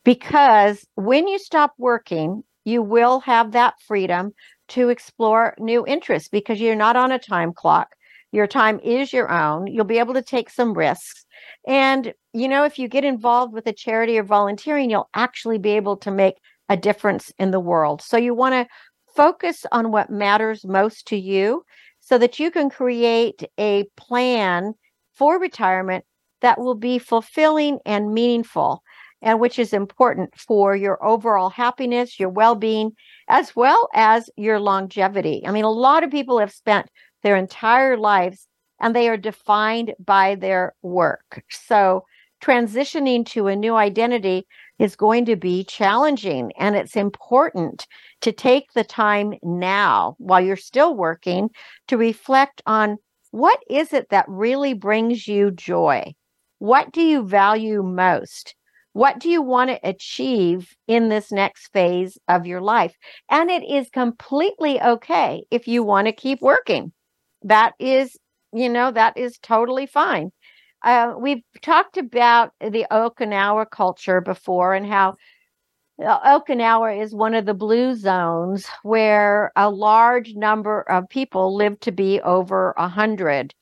[0.05, 4.33] because when you stop working, you will have that freedom
[4.68, 7.88] to explore new interests because you're not on a time clock.
[8.33, 9.66] Your time is your own.
[9.66, 11.25] You'll be able to take some risks.
[11.66, 15.71] And, you know, if you get involved with a charity or volunteering, you'll actually be
[15.71, 16.35] able to make
[16.69, 18.03] a difference in the world.
[18.03, 18.66] So you want to
[19.14, 21.64] focus on what matters most to you
[21.99, 24.75] so that you can create a plan
[25.14, 26.05] for retirement
[26.40, 28.83] that will be fulfilling and meaningful
[29.23, 32.93] and which is important for your overall happiness, your well-being,
[33.29, 35.43] as well as your longevity.
[35.47, 36.88] I mean, a lot of people have spent
[37.23, 38.47] their entire lives
[38.81, 41.43] and they are defined by their work.
[41.51, 42.05] So,
[42.43, 44.47] transitioning to a new identity
[44.79, 47.87] is going to be challenging and it's important
[48.23, 51.51] to take the time now while you're still working
[51.89, 52.97] to reflect on
[53.31, 56.15] what is it that really brings you joy?
[56.59, 58.55] What do you value most?
[58.93, 62.97] What do you want to achieve in this next phase of your life?
[63.31, 66.93] And it is completely okay if you want to keep working.
[67.42, 68.16] That is,
[68.53, 70.31] you know, that is totally fine.
[70.83, 75.14] Uh, we've talked about the Okinawa culture before and how
[76.00, 81.92] Okinawa is one of the blue zones where a large number of people live to
[81.92, 83.55] be over a hundred.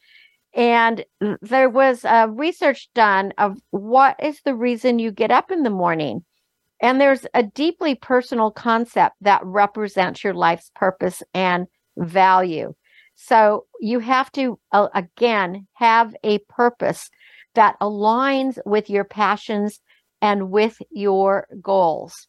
[0.55, 1.05] And
[1.43, 5.71] there was a research done of what is the reason you get up in the
[5.71, 6.25] morning.
[6.81, 12.75] And there's a deeply personal concept that represents your life's purpose and value.
[13.21, 17.11] So you have to, uh, again, have a purpose
[17.57, 19.81] that aligns with your passions
[20.23, 22.29] and with your goals.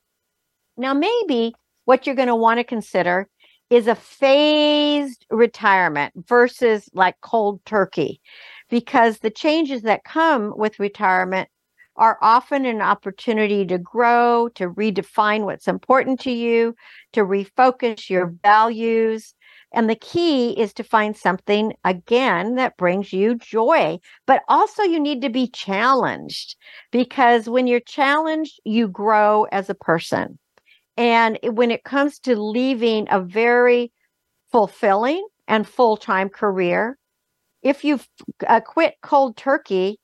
[0.77, 1.53] Now, maybe
[1.85, 3.29] what you're going to want to consider
[3.69, 8.19] is a phased retirement versus like cold turkey,
[8.67, 11.49] because the changes that come with retirement
[11.97, 16.73] are often an opportunity to grow, to redefine what's important to you,
[17.13, 19.35] to refocus your values,
[19.71, 23.99] and the key is to find something again that brings you joy.
[24.25, 26.55] But also, you need to be challenged
[26.91, 30.39] because when you're challenged, you grow as a person.
[30.97, 33.91] And when it comes to leaving a very
[34.51, 36.97] fulfilling and full time career,
[37.61, 37.99] if you
[38.47, 39.99] uh, quit cold turkey,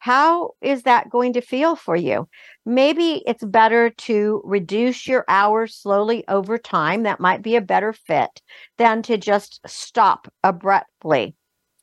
[0.00, 2.28] how is that going to feel for you?
[2.66, 7.04] Maybe it's better to reduce your hours slowly over time.
[7.04, 8.42] That might be a better fit
[8.78, 11.36] than to just stop abruptly.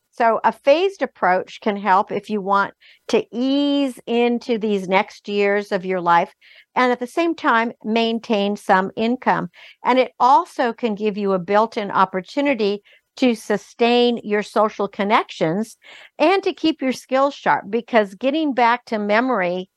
[0.09, 2.74] So, a phased approach can help if you want
[3.09, 6.34] to ease into these next years of your life
[6.74, 9.49] and at the same time maintain some income.
[9.86, 12.82] And it also can give you a built in opportunity
[13.18, 15.78] to sustain your social connections
[16.18, 19.70] and to keep your skills sharp because getting back to memory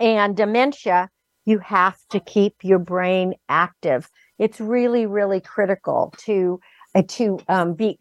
[0.00, 1.08] and dementia,
[1.44, 4.08] you have to keep your brain active.
[4.38, 6.60] It's really, really critical to
[6.94, 7.98] uh, to um, be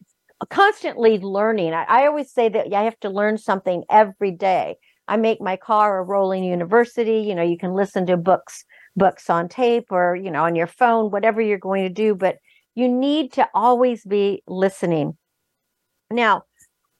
[0.49, 1.73] constantly learning.
[1.73, 4.75] I, I always say that I have to learn something every day.
[5.07, 7.19] I make my car a rolling university.
[7.19, 8.63] You know, you can listen to books
[8.95, 12.37] books on tape or you know on your phone whatever you're going to do but
[12.76, 15.17] you need to always be listening.
[16.11, 16.43] Now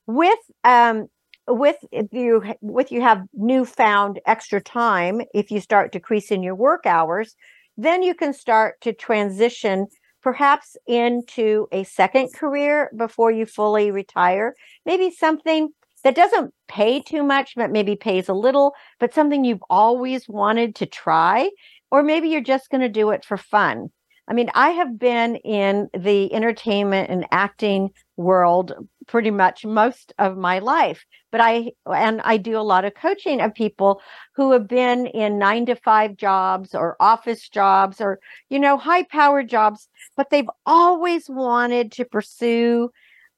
[0.08, 1.08] with um
[1.48, 1.78] with
[2.12, 7.36] you with you have newfound extra time if you start decreasing your work hours
[7.78, 9.88] then you can start to transition
[10.22, 14.56] perhaps into a second career before you fully retire.
[14.86, 15.70] Maybe something
[16.04, 20.76] that doesn't pay too much but maybe pays a little but something you've always wanted
[20.76, 21.50] to try
[21.92, 23.90] or maybe you're just going to do it for fun
[24.28, 28.74] I mean, I have been in the entertainment and acting world
[29.08, 33.42] pretty much most of my life, but I and I do a lot of coaching
[33.42, 34.02] of people
[34.36, 38.20] who have been in 9 to 5 jobs or office jobs or
[38.50, 42.90] you know, high power jobs, but they've always wanted to pursue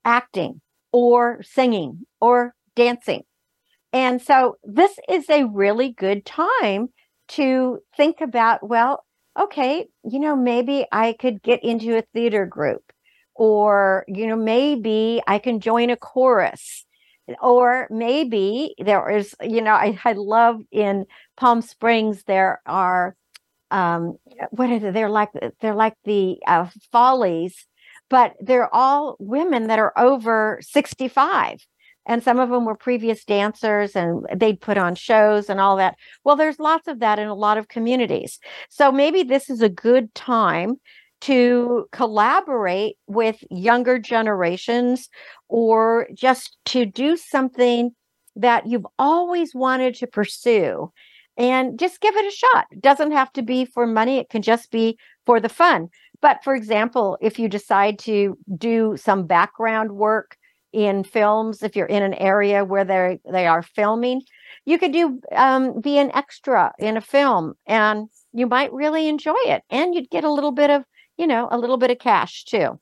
[0.04, 0.62] acting
[0.92, 3.24] or singing or dancing.
[3.94, 6.90] And so this is a really good time
[7.30, 9.05] to think about well,
[9.40, 12.92] okay, you know, maybe I could get into a theater group,
[13.36, 16.86] or, you know, maybe I can join a chorus,
[17.42, 21.06] or maybe there is, you know, I, I love in
[21.38, 23.16] Palm Springs, there are,
[23.72, 24.18] um,
[24.52, 24.92] what are they?
[24.92, 27.68] They're like, they're like the uh, follies,
[28.10, 31.66] but they're all women that are over 65
[32.06, 35.96] and some of them were previous dancers and they'd put on shows and all that.
[36.24, 38.40] Well, there's lots of that in a lot of communities.
[38.70, 40.76] So maybe this is a good time
[41.22, 45.10] to collaborate with younger generations
[45.48, 47.92] or just to do something
[48.36, 50.92] that you've always wanted to pursue
[51.38, 52.68] and just give it a shot.
[52.72, 55.90] It doesn't have to be for money, it can just be for the fun.
[56.22, 60.38] But for example, if you decide to do some background work
[60.76, 64.22] in films if you're in an area where they they are filming
[64.66, 69.38] you could do um, be an extra in a film and you might really enjoy
[69.46, 70.84] it and you'd get a little bit of
[71.18, 72.78] you know a little bit of cash too.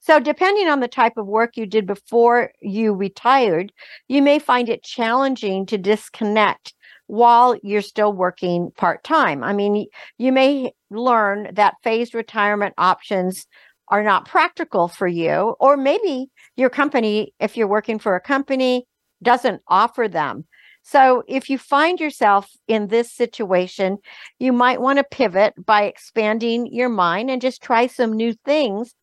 [0.00, 3.72] So depending on the type of work you did before you retired
[4.08, 6.72] you may find it challenging to disconnect
[7.08, 9.44] while you're still working part-time.
[9.44, 9.86] I mean
[10.16, 13.46] you may learn that phased retirement options
[13.88, 18.86] are not practical for you, or maybe your company, if you're working for a company,
[19.22, 20.44] doesn't offer them.
[20.82, 23.98] So if you find yourself in this situation,
[24.38, 28.94] you might want to pivot by expanding your mind and just try some new things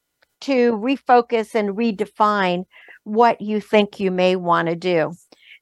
[0.42, 2.64] to refocus and redefine
[3.04, 5.14] what you think you may want to do.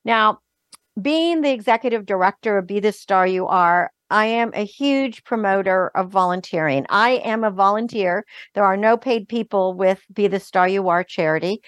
[0.06, 0.40] Now,
[1.02, 5.90] being the executive director of Be the Star You Are, I am a huge promoter
[5.96, 6.86] of volunteering.
[6.90, 8.26] I am a volunteer.
[8.54, 11.62] There are no paid people with Be the Star You Are charity.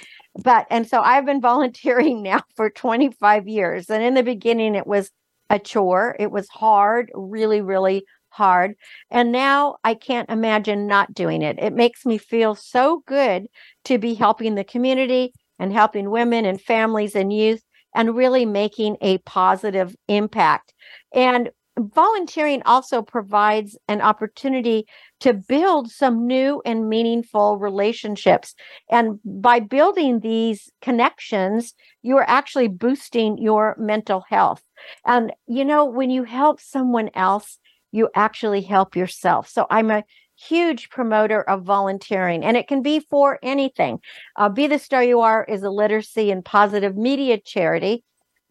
[0.43, 3.89] But, and so I've been volunteering now for 25 years.
[3.89, 5.09] And in the beginning, it was
[5.49, 8.73] a chore, it was hard, really, really hard.
[9.09, 11.57] And now I can't imagine not doing it.
[11.59, 13.45] It makes me feel so good
[13.85, 17.61] to be helping the community and helping women and families and youth
[17.95, 20.73] and really making a positive impact.
[21.13, 24.85] And volunteering also provides an opportunity
[25.21, 28.53] to build some new and meaningful relationships.
[28.89, 34.63] And by building these connections, you are actually boosting your mental health.
[35.05, 37.57] And, you know, when you help someone else,
[37.91, 39.47] you actually help yourself.
[39.47, 40.03] So I'm a
[40.35, 43.99] huge promoter of volunteering and it can be for anything.
[44.35, 48.03] Uh, be the Star You Are is a literacy and positive media charity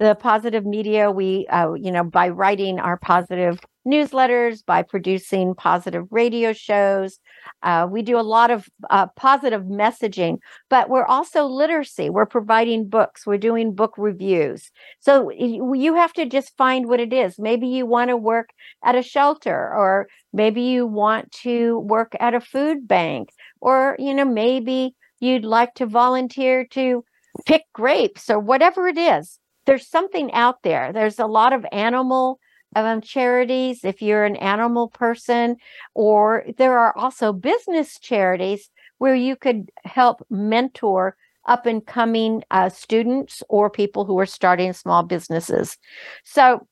[0.02, 6.04] the positive media we uh, you know by writing our positive newsletters by producing positive
[6.10, 7.20] radio shows
[7.62, 10.38] uh, we do a lot of uh, positive messaging
[10.68, 12.10] but we're also literacy.
[12.10, 13.26] We're providing books.
[13.26, 14.70] We're doing book reviews.
[15.00, 17.38] So you have to just find what it is.
[17.38, 18.50] Maybe you want to work
[18.84, 23.28] at a shelter or maybe you want to work at a food bank
[23.60, 27.04] or you know maybe you'd like to volunteer to
[27.46, 30.92] pick grapes or whatever it is there's something out there.
[30.92, 32.38] There's a lot of animal
[32.74, 35.56] um, charities if you're an animal person,
[35.94, 42.68] or there are also business charities where you could help mentor up and coming uh,
[42.68, 45.76] students or people who are starting small businesses.
[46.24, 46.66] So,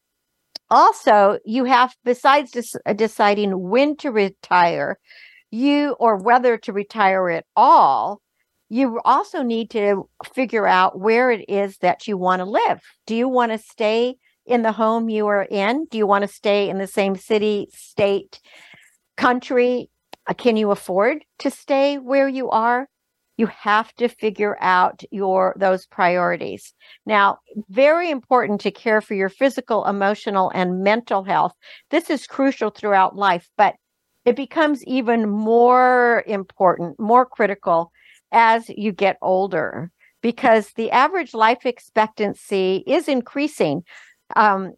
[0.70, 4.98] also, you have, besides des- deciding when to retire,
[5.50, 8.22] you or whether to retire at all,
[8.70, 12.80] you also need to figure out where it is that you want to live.
[13.04, 14.14] Do you want to stay
[14.46, 15.86] in the home you are in?
[15.90, 18.40] Do you want to stay in the same city, state,
[19.16, 19.90] country?
[20.28, 22.88] Uh, can you afford to stay where you are?
[23.36, 26.74] you have to figure out your those priorities.
[27.06, 27.38] Now,
[27.70, 31.54] very important to care for your physical, emotional and mental health.
[31.90, 33.76] This is crucial throughout life, but
[34.26, 37.90] it becomes even more important, more critical
[38.32, 39.90] as you get older
[40.22, 43.82] because the average life expectancy is increasing
[44.36, 44.72] um,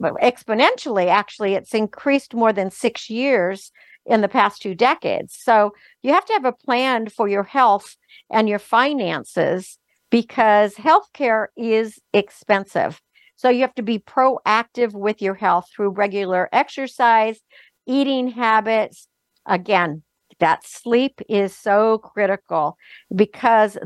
[0.00, 1.08] exponentially.
[1.08, 3.72] Actually, it's increased more than six years
[4.06, 5.36] in the past two decades.
[5.38, 7.96] So you have to have a plan for your health
[8.30, 9.78] and your finances
[10.10, 13.00] because healthcare is expensive.
[13.34, 17.40] So you have to be proactive with your health through regular exercise,
[17.86, 19.08] eating habits.
[19.44, 20.02] Again,
[20.40, 22.76] that sleep is so critical
[23.14, 23.78] because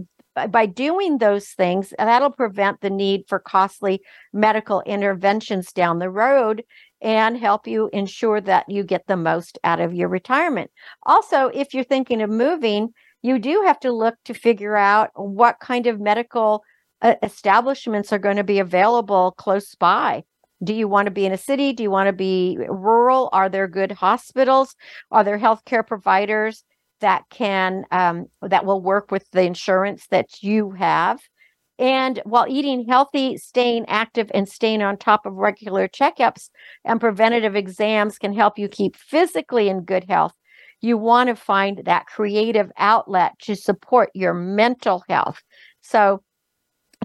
[0.50, 4.00] by doing those things, that'll prevent the need for costly
[4.32, 6.62] medical interventions down the road
[7.02, 10.70] and help you ensure that you get the most out of your retirement.
[11.04, 12.90] Also, if you're thinking of moving,
[13.22, 16.62] you do have to look to figure out what kind of medical
[17.02, 20.22] uh, establishments are going to be available close by.
[20.62, 21.72] Do you want to be in a city?
[21.72, 23.30] Do you want to be rural?
[23.32, 24.74] Are there good hospitals?
[25.10, 26.64] Are there healthcare providers
[27.00, 31.20] that can um, that will work with the insurance that you have?
[31.78, 36.50] And while eating healthy, staying active, and staying on top of regular checkups
[36.84, 40.34] and preventative exams can help you keep physically in good health,
[40.82, 45.42] you want to find that creative outlet to support your mental health.
[45.80, 46.22] So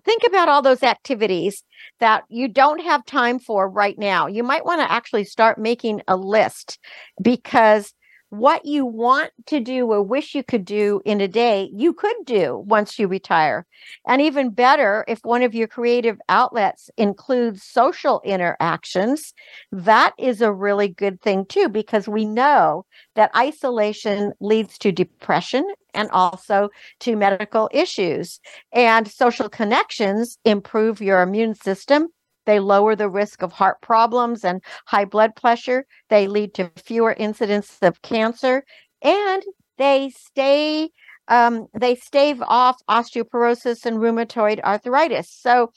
[0.06, 1.64] think about all those activities
[2.00, 4.28] that you don't have time for right now.
[4.28, 6.78] You might want to actually start making a list
[7.22, 7.94] because
[8.30, 12.16] what you want to do or wish you could do in a day, you could
[12.26, 13.66] do once you retire.
[14.08, 19.34] And even better, if one of your creative outlets includes social interactions,
[19.72, 25.66] that is a really good thing too, because we know that isolation leads to depression
[25.94, 26.70] and also
[27.00, 28.40] to medical issues.
[28.74, 32.10] And social connections improve your immune system
[32.46, 35.86] they lower the risk of heart problems and high blood pressure.
[36.10, 38.64] They lead to fewer incidents of cancer,
[39.02, 39.44] and
[39.78, 40.90] they stay
[41.28, 45.30] um, they stave off osteoporosis and rheumatoid arthritis.
[45.30, 45.72] So,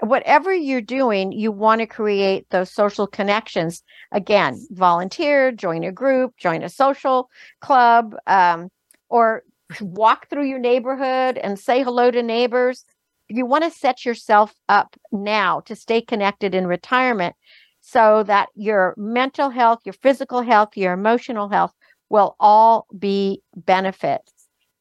[0.00, 3.82] whatever you're doing, you want to create those social connections.
[4.12, 7.28] Again, volunteer, join a group, join a social
[7.60, 8.68] club, um,
[9.08, 9.42] or
[9.80, 12.84] walk through your neighborhood and say hello to neighbors
[13.30, 17.36] you want to set yourself up now to stay connected in retirement
[17.80, 21.72] so that your mental health, your physical health, your emotional health
[22.10, 24.32] will all be benefits.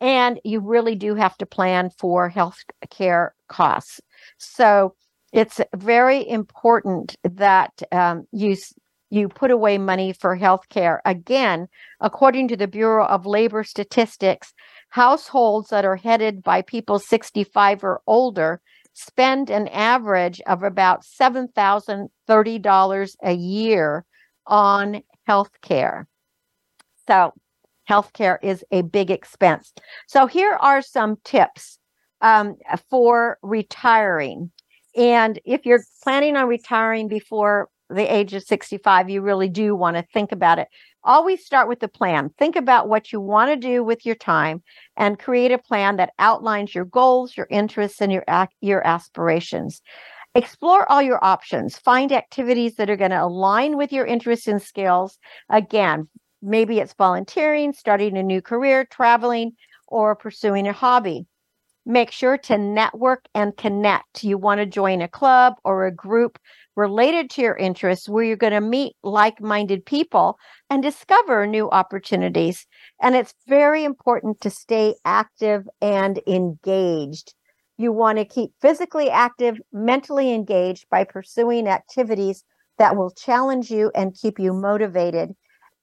[0.02, 2.58] And you really do have to plan for health
[2.90, 4.02] care costs.
[4.38, 4.96] So
[5.34, 8.56] it's very important that um, you
[9.12, 11.02] you put away money for health care.
[11.04, 11.68] Again,
[12.00, 14.54] according to the Bureau of Labor Statistics,
[14.90, 18.62] households that are headed by people 65 or older
[18.94, 24.06] spend an average of about $7,030 a year
[24.46, 26.08] on health care.
[27.08, 27.34] So,
[27.86, 29.74] health care is a big expense.
[30.08, 31.80] So, here are some tips
[32.22, 32.58] um,
[32.90, 34.52] for retiring.
[34.96, 39.98] And if you're planning on retiring before the age of 65, you really do want
[39.98, 40.68] to think about it
[41.04, 42.30] always start with the plan.
[42.38, 44.62] Think about what you want to do with your time
[44.98, 48.24] and create a plan that outlines your goals, your interests, and your,
[48.62, 49.82] your aspirations.
[50.36, 51.78] Explore all your options.
[51.78, 55.18] Find activities that are going to align with your interests and skills.
[55.50, 56.08] Again,
[56.42, 59.54] maybe it's volunteering, starting a new career, traveling,
[59.88, 61.26] or pursuing a hobby.
[61.86, 64.24] Make sure to network and connect.
[64.24, 66.38] You want to join a club or a group
[66.76, 70.38] related to your interests where you're going to meet like minded people
[70.70, 72.68] and discover new opportunities.
[73.02, 77.34] And it's very important to stay active and engaged.
[77.78, 82.44] You want to keep physically active, mentally engaged by pursuing activities
[82.78, 85.32] that will challenge you and keep you motivated.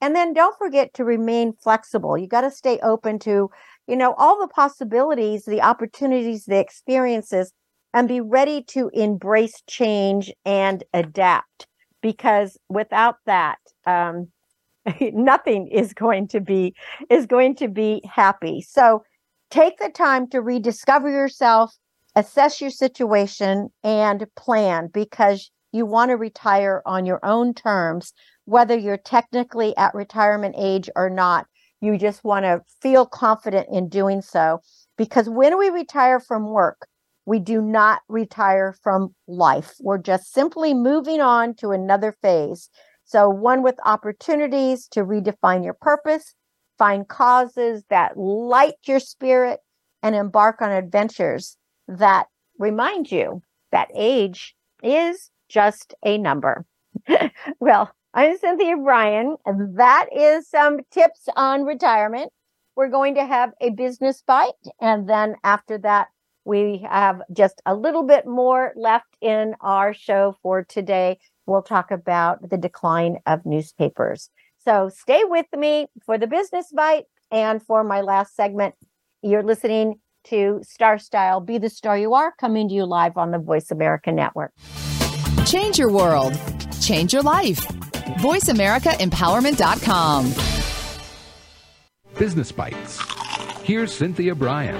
[0.00, 2.18] And then don't forget to remain flexible.
[2.18, 3.48] You got to stay open to,
[3.86, 7.52] you know, all the possibilities, the opportunities, the experiences
[7.94, 11.66] and be ready to embrace change and adapt.
[12.02, 14.28] Because without that um,
[15.00, 16.74] nothing is going to be
[17.10, 18.60] is going to be happy.
[18.60, 19.02] So
[19.50, 21.74] take the time to rediscover yourself
[22.16, 28.12] assess your situation and plan because you want to retire on your own terms
[28.46, 31.46] whether you're technically at retirement age or not
[31.80, 34.60] you just want to feel confident in doing so
[34.96, 36.86] because when we retire from work
[37.26, 39.74] we do not retire from life.
[39.80, 42.70] We're just simply moving on to another phase.
[43.04, 46.34] So, one with opportunities to redefine your purpose,
[46.78, 49.60] find causes that light your spirit,
[50.02, 51.56] and embark on adventures
[51.88, 52.26] that
[52.58, 56.64] remind you that age is just a number.
[57.60, 62.32] well, I'm Cynthia Brian, that is some tips on retirement.
[62.74, 66.08] We're going to have a business bite, and then after that,
[66.46, 71.18] we have just a little bit more left in our show for today.
[71.44, 74.30] We'll talk about the decline of newspapers.
[74.64, 78.76] So stay with me for the business bite and for my last segment.
[79.20, 83.30] You're listening to Star Style Be the Star You Are, coming to you live on
[83.30, 84.52] the Voice America Network.
[85.44, 86.32] Change your world,
[86.80, 87.85] change your life.
[88.06, 90.32] VoiceAmericaEmpowerment.com.
[92.18, 93.00] Business Bites.
[93.62, 94.76] Here's Cynthia Brian.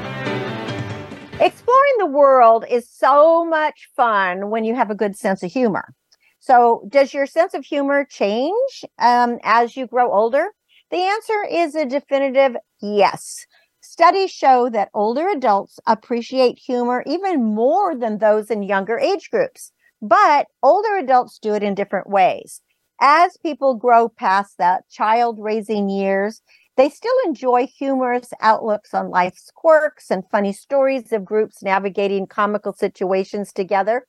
[1.41, 5.93] Exploring the world is so much fun when you have a good sense of humor.
[6.39, 10.51] So, does your sense of humor change um, as you grow older?
[10.91, 13.45] The answer is a definitive yes.
[13.81, 19.73] Studies show that older adults appreciate humor even more than those in younger age groups,
[20.01, 22.63] but older adults do it in different ways.
[23.01, 26.43] As people grow past that child raising years,
[26.77, 32.75] they still enjoy humorous outlooks on life's quirks and funny stories of groups navigating comical
[32.75, 34.07] situations together.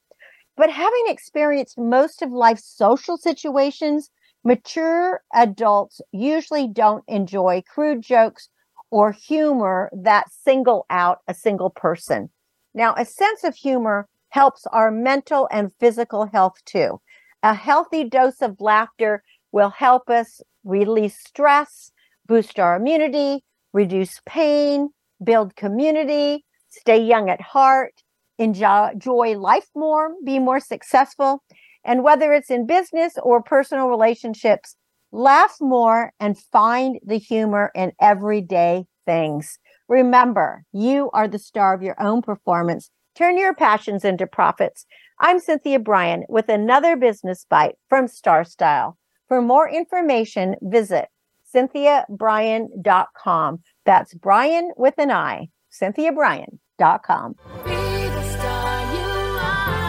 [0.58, 4.12] But having experienced most of life's social situations,
[4.44, 8.50] mature adults usually don't enjoy crude jokes
[8.92, 12.30] or humor that single out a single person.
[12.74, 17.02] Now, a sense of humor helps our mental and physical health too.
[17.44, 21.92] A healthy dose of laughter will help us release stress,
[22.26, 24.90] boost our immunity, reduce pain,
[25.24, 27.94] build community, stay young at heart,
[28.38, 31.44] enjoy life more, be more successful.
[31.84, 34.76] And whether it's in business or personal relationships,
[35.12, 39.58] laugh more and find the humor in everyday things.
[39.88, 42.90] Remember, you are the star of your own performance.
[43.18, 44.86] Turn your passions into profits.
[45.20, 48.96] I'm Cynthia Brian with another business bite from Star Style.
[49.28, 51.08] For more information, visit
[51.52, 53.60] cynthiabrian.com.
[53.86, 57.36] That's Brian with an I, cynthiabrian.com.
[57.66, 59.88] Be the star you are.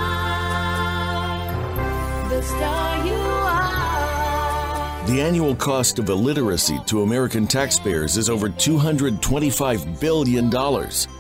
[2.31, 5.07] The star you are.
[5.07, 10.51] The annual cost of illiteracy to American taxpayers is over $225 billion.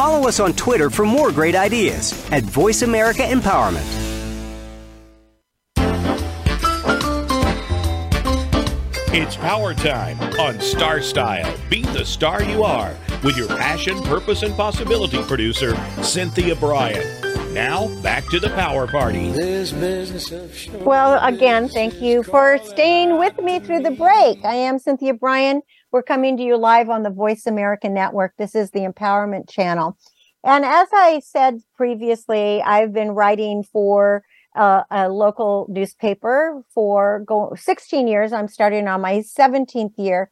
[0.00, 3.84] Follow us on Twitter for more great ideas at Voice America Empowerment.
[9.12, 11.54] It's power time on Star Style.
[11.68, 17.04] Be the star you are with your passion, purpose, and possibility producer, Cynthia Brian.
[17.52, 19.32] Now, back to the power party.
[20.82, 24.42] Well, again, thank you for staying with me through the break.
[24.46, 25.60] I am Cynthia Brian.
[25.92, 28.34] We're coming to you live on the Voice America Network.
[28.38, 29.98] This is the Empowerment Channel.
[30.44, 34.22] And as I said previously, I've been writing for
[34.54, 38.32] uh, a local newspaper for go- 16 years.
[38.32, 40.30] I'm starting on my 17th year.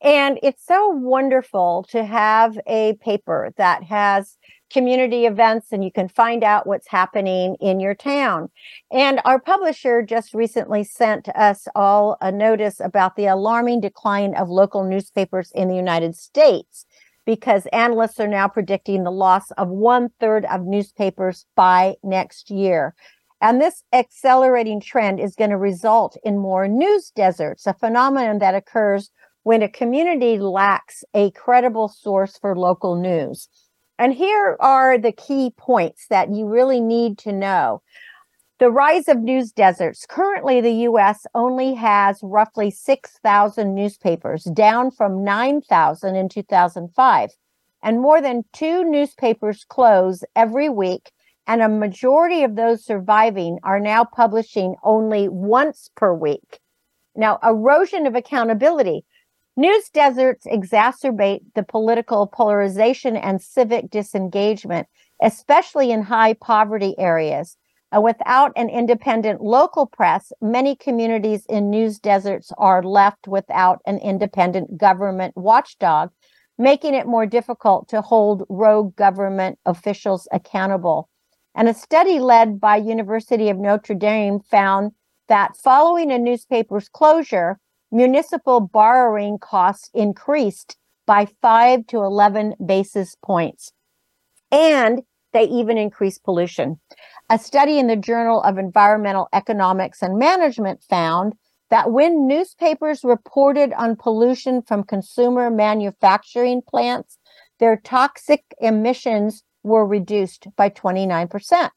[0.00, 4.36] And it's so wonderful to have a paper that has
[4.70, 8.48] community events and you can find out what's happening in your town.
[8.90, 14.48] And our publisher just recently sent us all a notice about the alarming decline of
[14.48, 16.86] local newspapers in the United States
[17.26, 22.94] because analysts are now predicting the loss of one third of newspapers by next year.
[23.40, 28.54] And this accelerating trend is going to result in more news deserts, a phenomenon that
[28.54, 29.10] occurs
[29.42, 33.48] when a community lacks a credible source for local news.
[34.00, 37.82] And here are the key points that you really need to know.
[38.58, 40.06] The rise of news deserts.
[40.08, 47.30] Currently, the US only has roughly 6,000 newspapers, down from 9,000 in 2005.
[47.82, 51.12] And more than two newspapers close every week
[51.46, 56.58] and a majority of those surviving are now publishing only once per week.
[57.14, 59.04] Now, erosion of accountability.
[59.60, 64.88] News deserts exacerbate the political polarization and civic disengagement,
[65.22, 67.58] especially in high poverty areas.
[67.94, 73.98] Uh, without an independent local press, many communities in news deserts are left without an
[73.98, 76.08] independent government watchdog,
[76.56, 81.10] making it more difficult to hold rogue government officials accountable.
[81.54, 84.92] And a study led by University of Notre Dame found
[85.28, 87.58] that following a newspaper's closure,
[87.90, 90.76] municipal borrowing costs increased
[91.06, 93.72] by 5 to 11 basis points.
[94.52, 96.80] And they even increased pollution.
[97.28, 101.34] A study in the Journal of Environmental Economics and Management found
[101.70, 107.16] that when newspapers reported on pollution from consumer manufacturing plants,
[107.60, 111.70] their toxic emissions were reduced by 29%.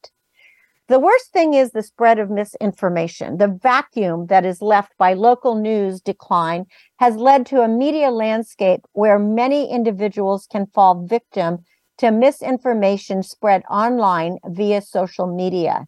[0.88, 3.38] The worst thing is the spread of misinformation.
[3.38, 6.66] The vacuum that is left by local news decline
[6.98, 11.64] has led to a media landscape where many individuals can fall victim
[11.98, 15.86] to misinformation spread online via social media.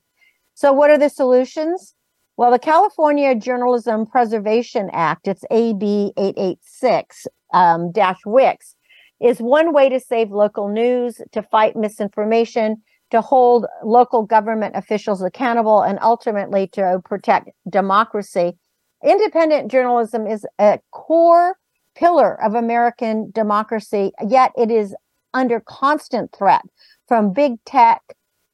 [0.55, 1.95] So, what are the solutions?
[2.39, 8.75] Well, the California Journalism Preservation Act, it's AB 886 um, WIX,
[9.21, 15.23] is one way to save local news, to fight misinformation, to hold local government officials
[15.23, 18.57] accountable, and ultimately to protect democracy.
[19.05, 21.57] Independent journalism is a core
[21.95, 24.95] pillar of American democracy, yet it is
[25.35, 26.63] under constant threat
[27.07, 28.03] from big tech.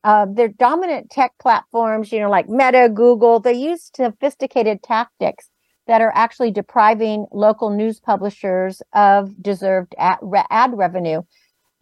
[0.04, 5.48] Uh, their dominant tech platforms, you know, like Meta, Google, they use sophisticated tactics
[5.86, 10.18] that are actually depriving local news publishers of deserved ad,
[10.50, 11.22] ad revenue.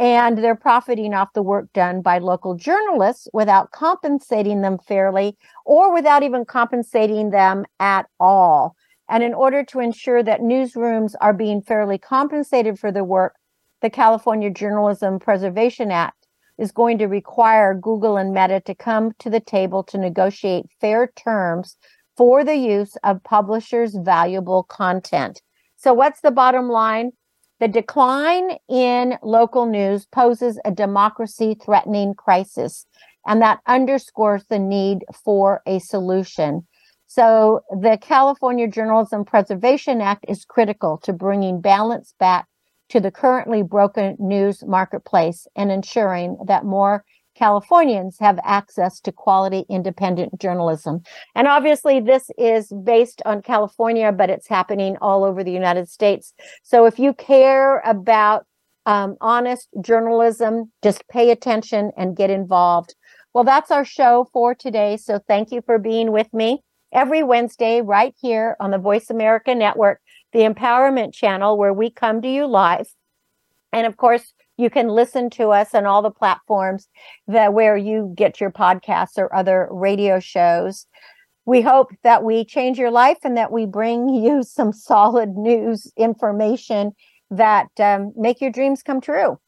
[0.00, 5.36] And they're profiting off the work done by local journalists without compensating them fairly
[5.66, 8.74] or without even compensating them at all.
[9.10, 13.34] And in order to ensure that newsrooms are being fairly compensated for their work,
[13.82, 16.26] the California Journalism Preservation Act
[16.56, 21.12] is going to require Google and Meta to come to the table to negotiate fair
[21.14, 21.76] terms
[22.16, 25.42] for the use of publishers' valuable content.
[25.76, 27.12] So, what's the bottom line?
[27.60, 32.86] The decline in local news poses a democracy threatening crisis,
[33.26, 36.66] and that underscores the need for a solution.
[37.06, 42.46] So, the California Journalism Preservation Act is critical to bringing balance back
[42.88, 47.04] to the currently broken news marketplace and ensuring that more
[47.40, 51.02] Californians have access to quality independent journalism.
[51.34, 56.34] And obviously, this is based on California, but it's happening all over the United States.
[56.62, 58.44] So if you care about
[58.84, 62.94] um, honest journalism, just pay attention and get involved.
[63.32, 64.98] Well, that's our show for today.
[64.98, 66.62] So thank you for being with me
[66.92, 70.00] every Wednesday right here on the Voice America Network
[70.32, 72.88] the Empowerment Channel, where we come to you live.
[73.72, 76.88] And of course, you can listen to us on all the platforms
[77.26, 80.86] that where you get your podcasts or other radio shows.
[81.46, 85.92] We hope that we change your life and that we bring you some solid news
[85.96, 86.92] information
[87.30, 89.38] that um, make your dreams come true.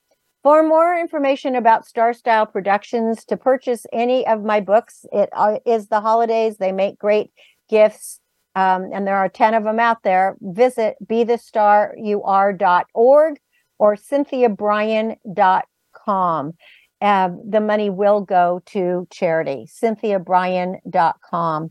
[0.43, 5.59] For more information about Star Style Productions, to purchase any of my books, it uh,
[5.65, 6.57] is the holidays.
[6.57, 7.31] They make great
[7.69, 8.19] gifts
[8.55, 13.37] um, and there are 10 of them out there, visit bethestaryouare.org
[13.83, 16.53] or cynthiabrian.com.
[17.01, 21.71] Uh, the money will go to charity, cynthiabrian.com.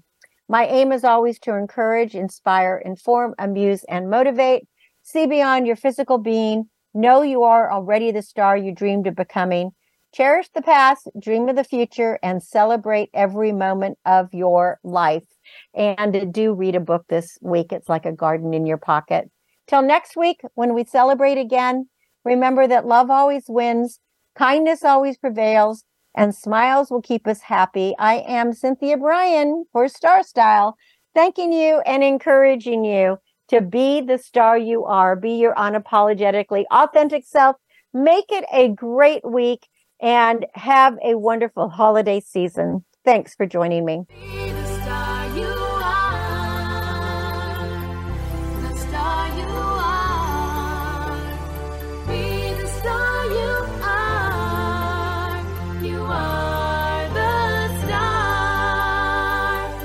[0.49, 4.67] My aim is always to encourage, inspire, inform, amuse, and motivate.
[5.03, 6.65] See beyond your physical being.
[6.93, 9.71] Know you are already the star you dreamed of becoming.
[10.13, 15.23] Cherish the past, dream of the future, and celebrate every moment of your life.
[15.73, 17.71] And do read a book this week.
[17.71, 19.31] It's like a garden in your pocket.
[19.67, 21.87] Till next week, when we celebrate again,
[22.23, 23.99] remember that love always wins,
[24.35, 25.83] kindness always prevails,
[26.15, 27.95] and smiles will keep us happy.
[27.97, 30.75] I am Cynthia Brian for Star Style,
[31.13, 33.17] thanking you and encouraging you
[33.49, 37.57] to be the star you are, be your unapologetically authentic self.
[37.93, 39.67] Make it a great week
[40.01, 42.85] and have a wonderful holiday season.
[43.03, 44.05] Thanks for joining me.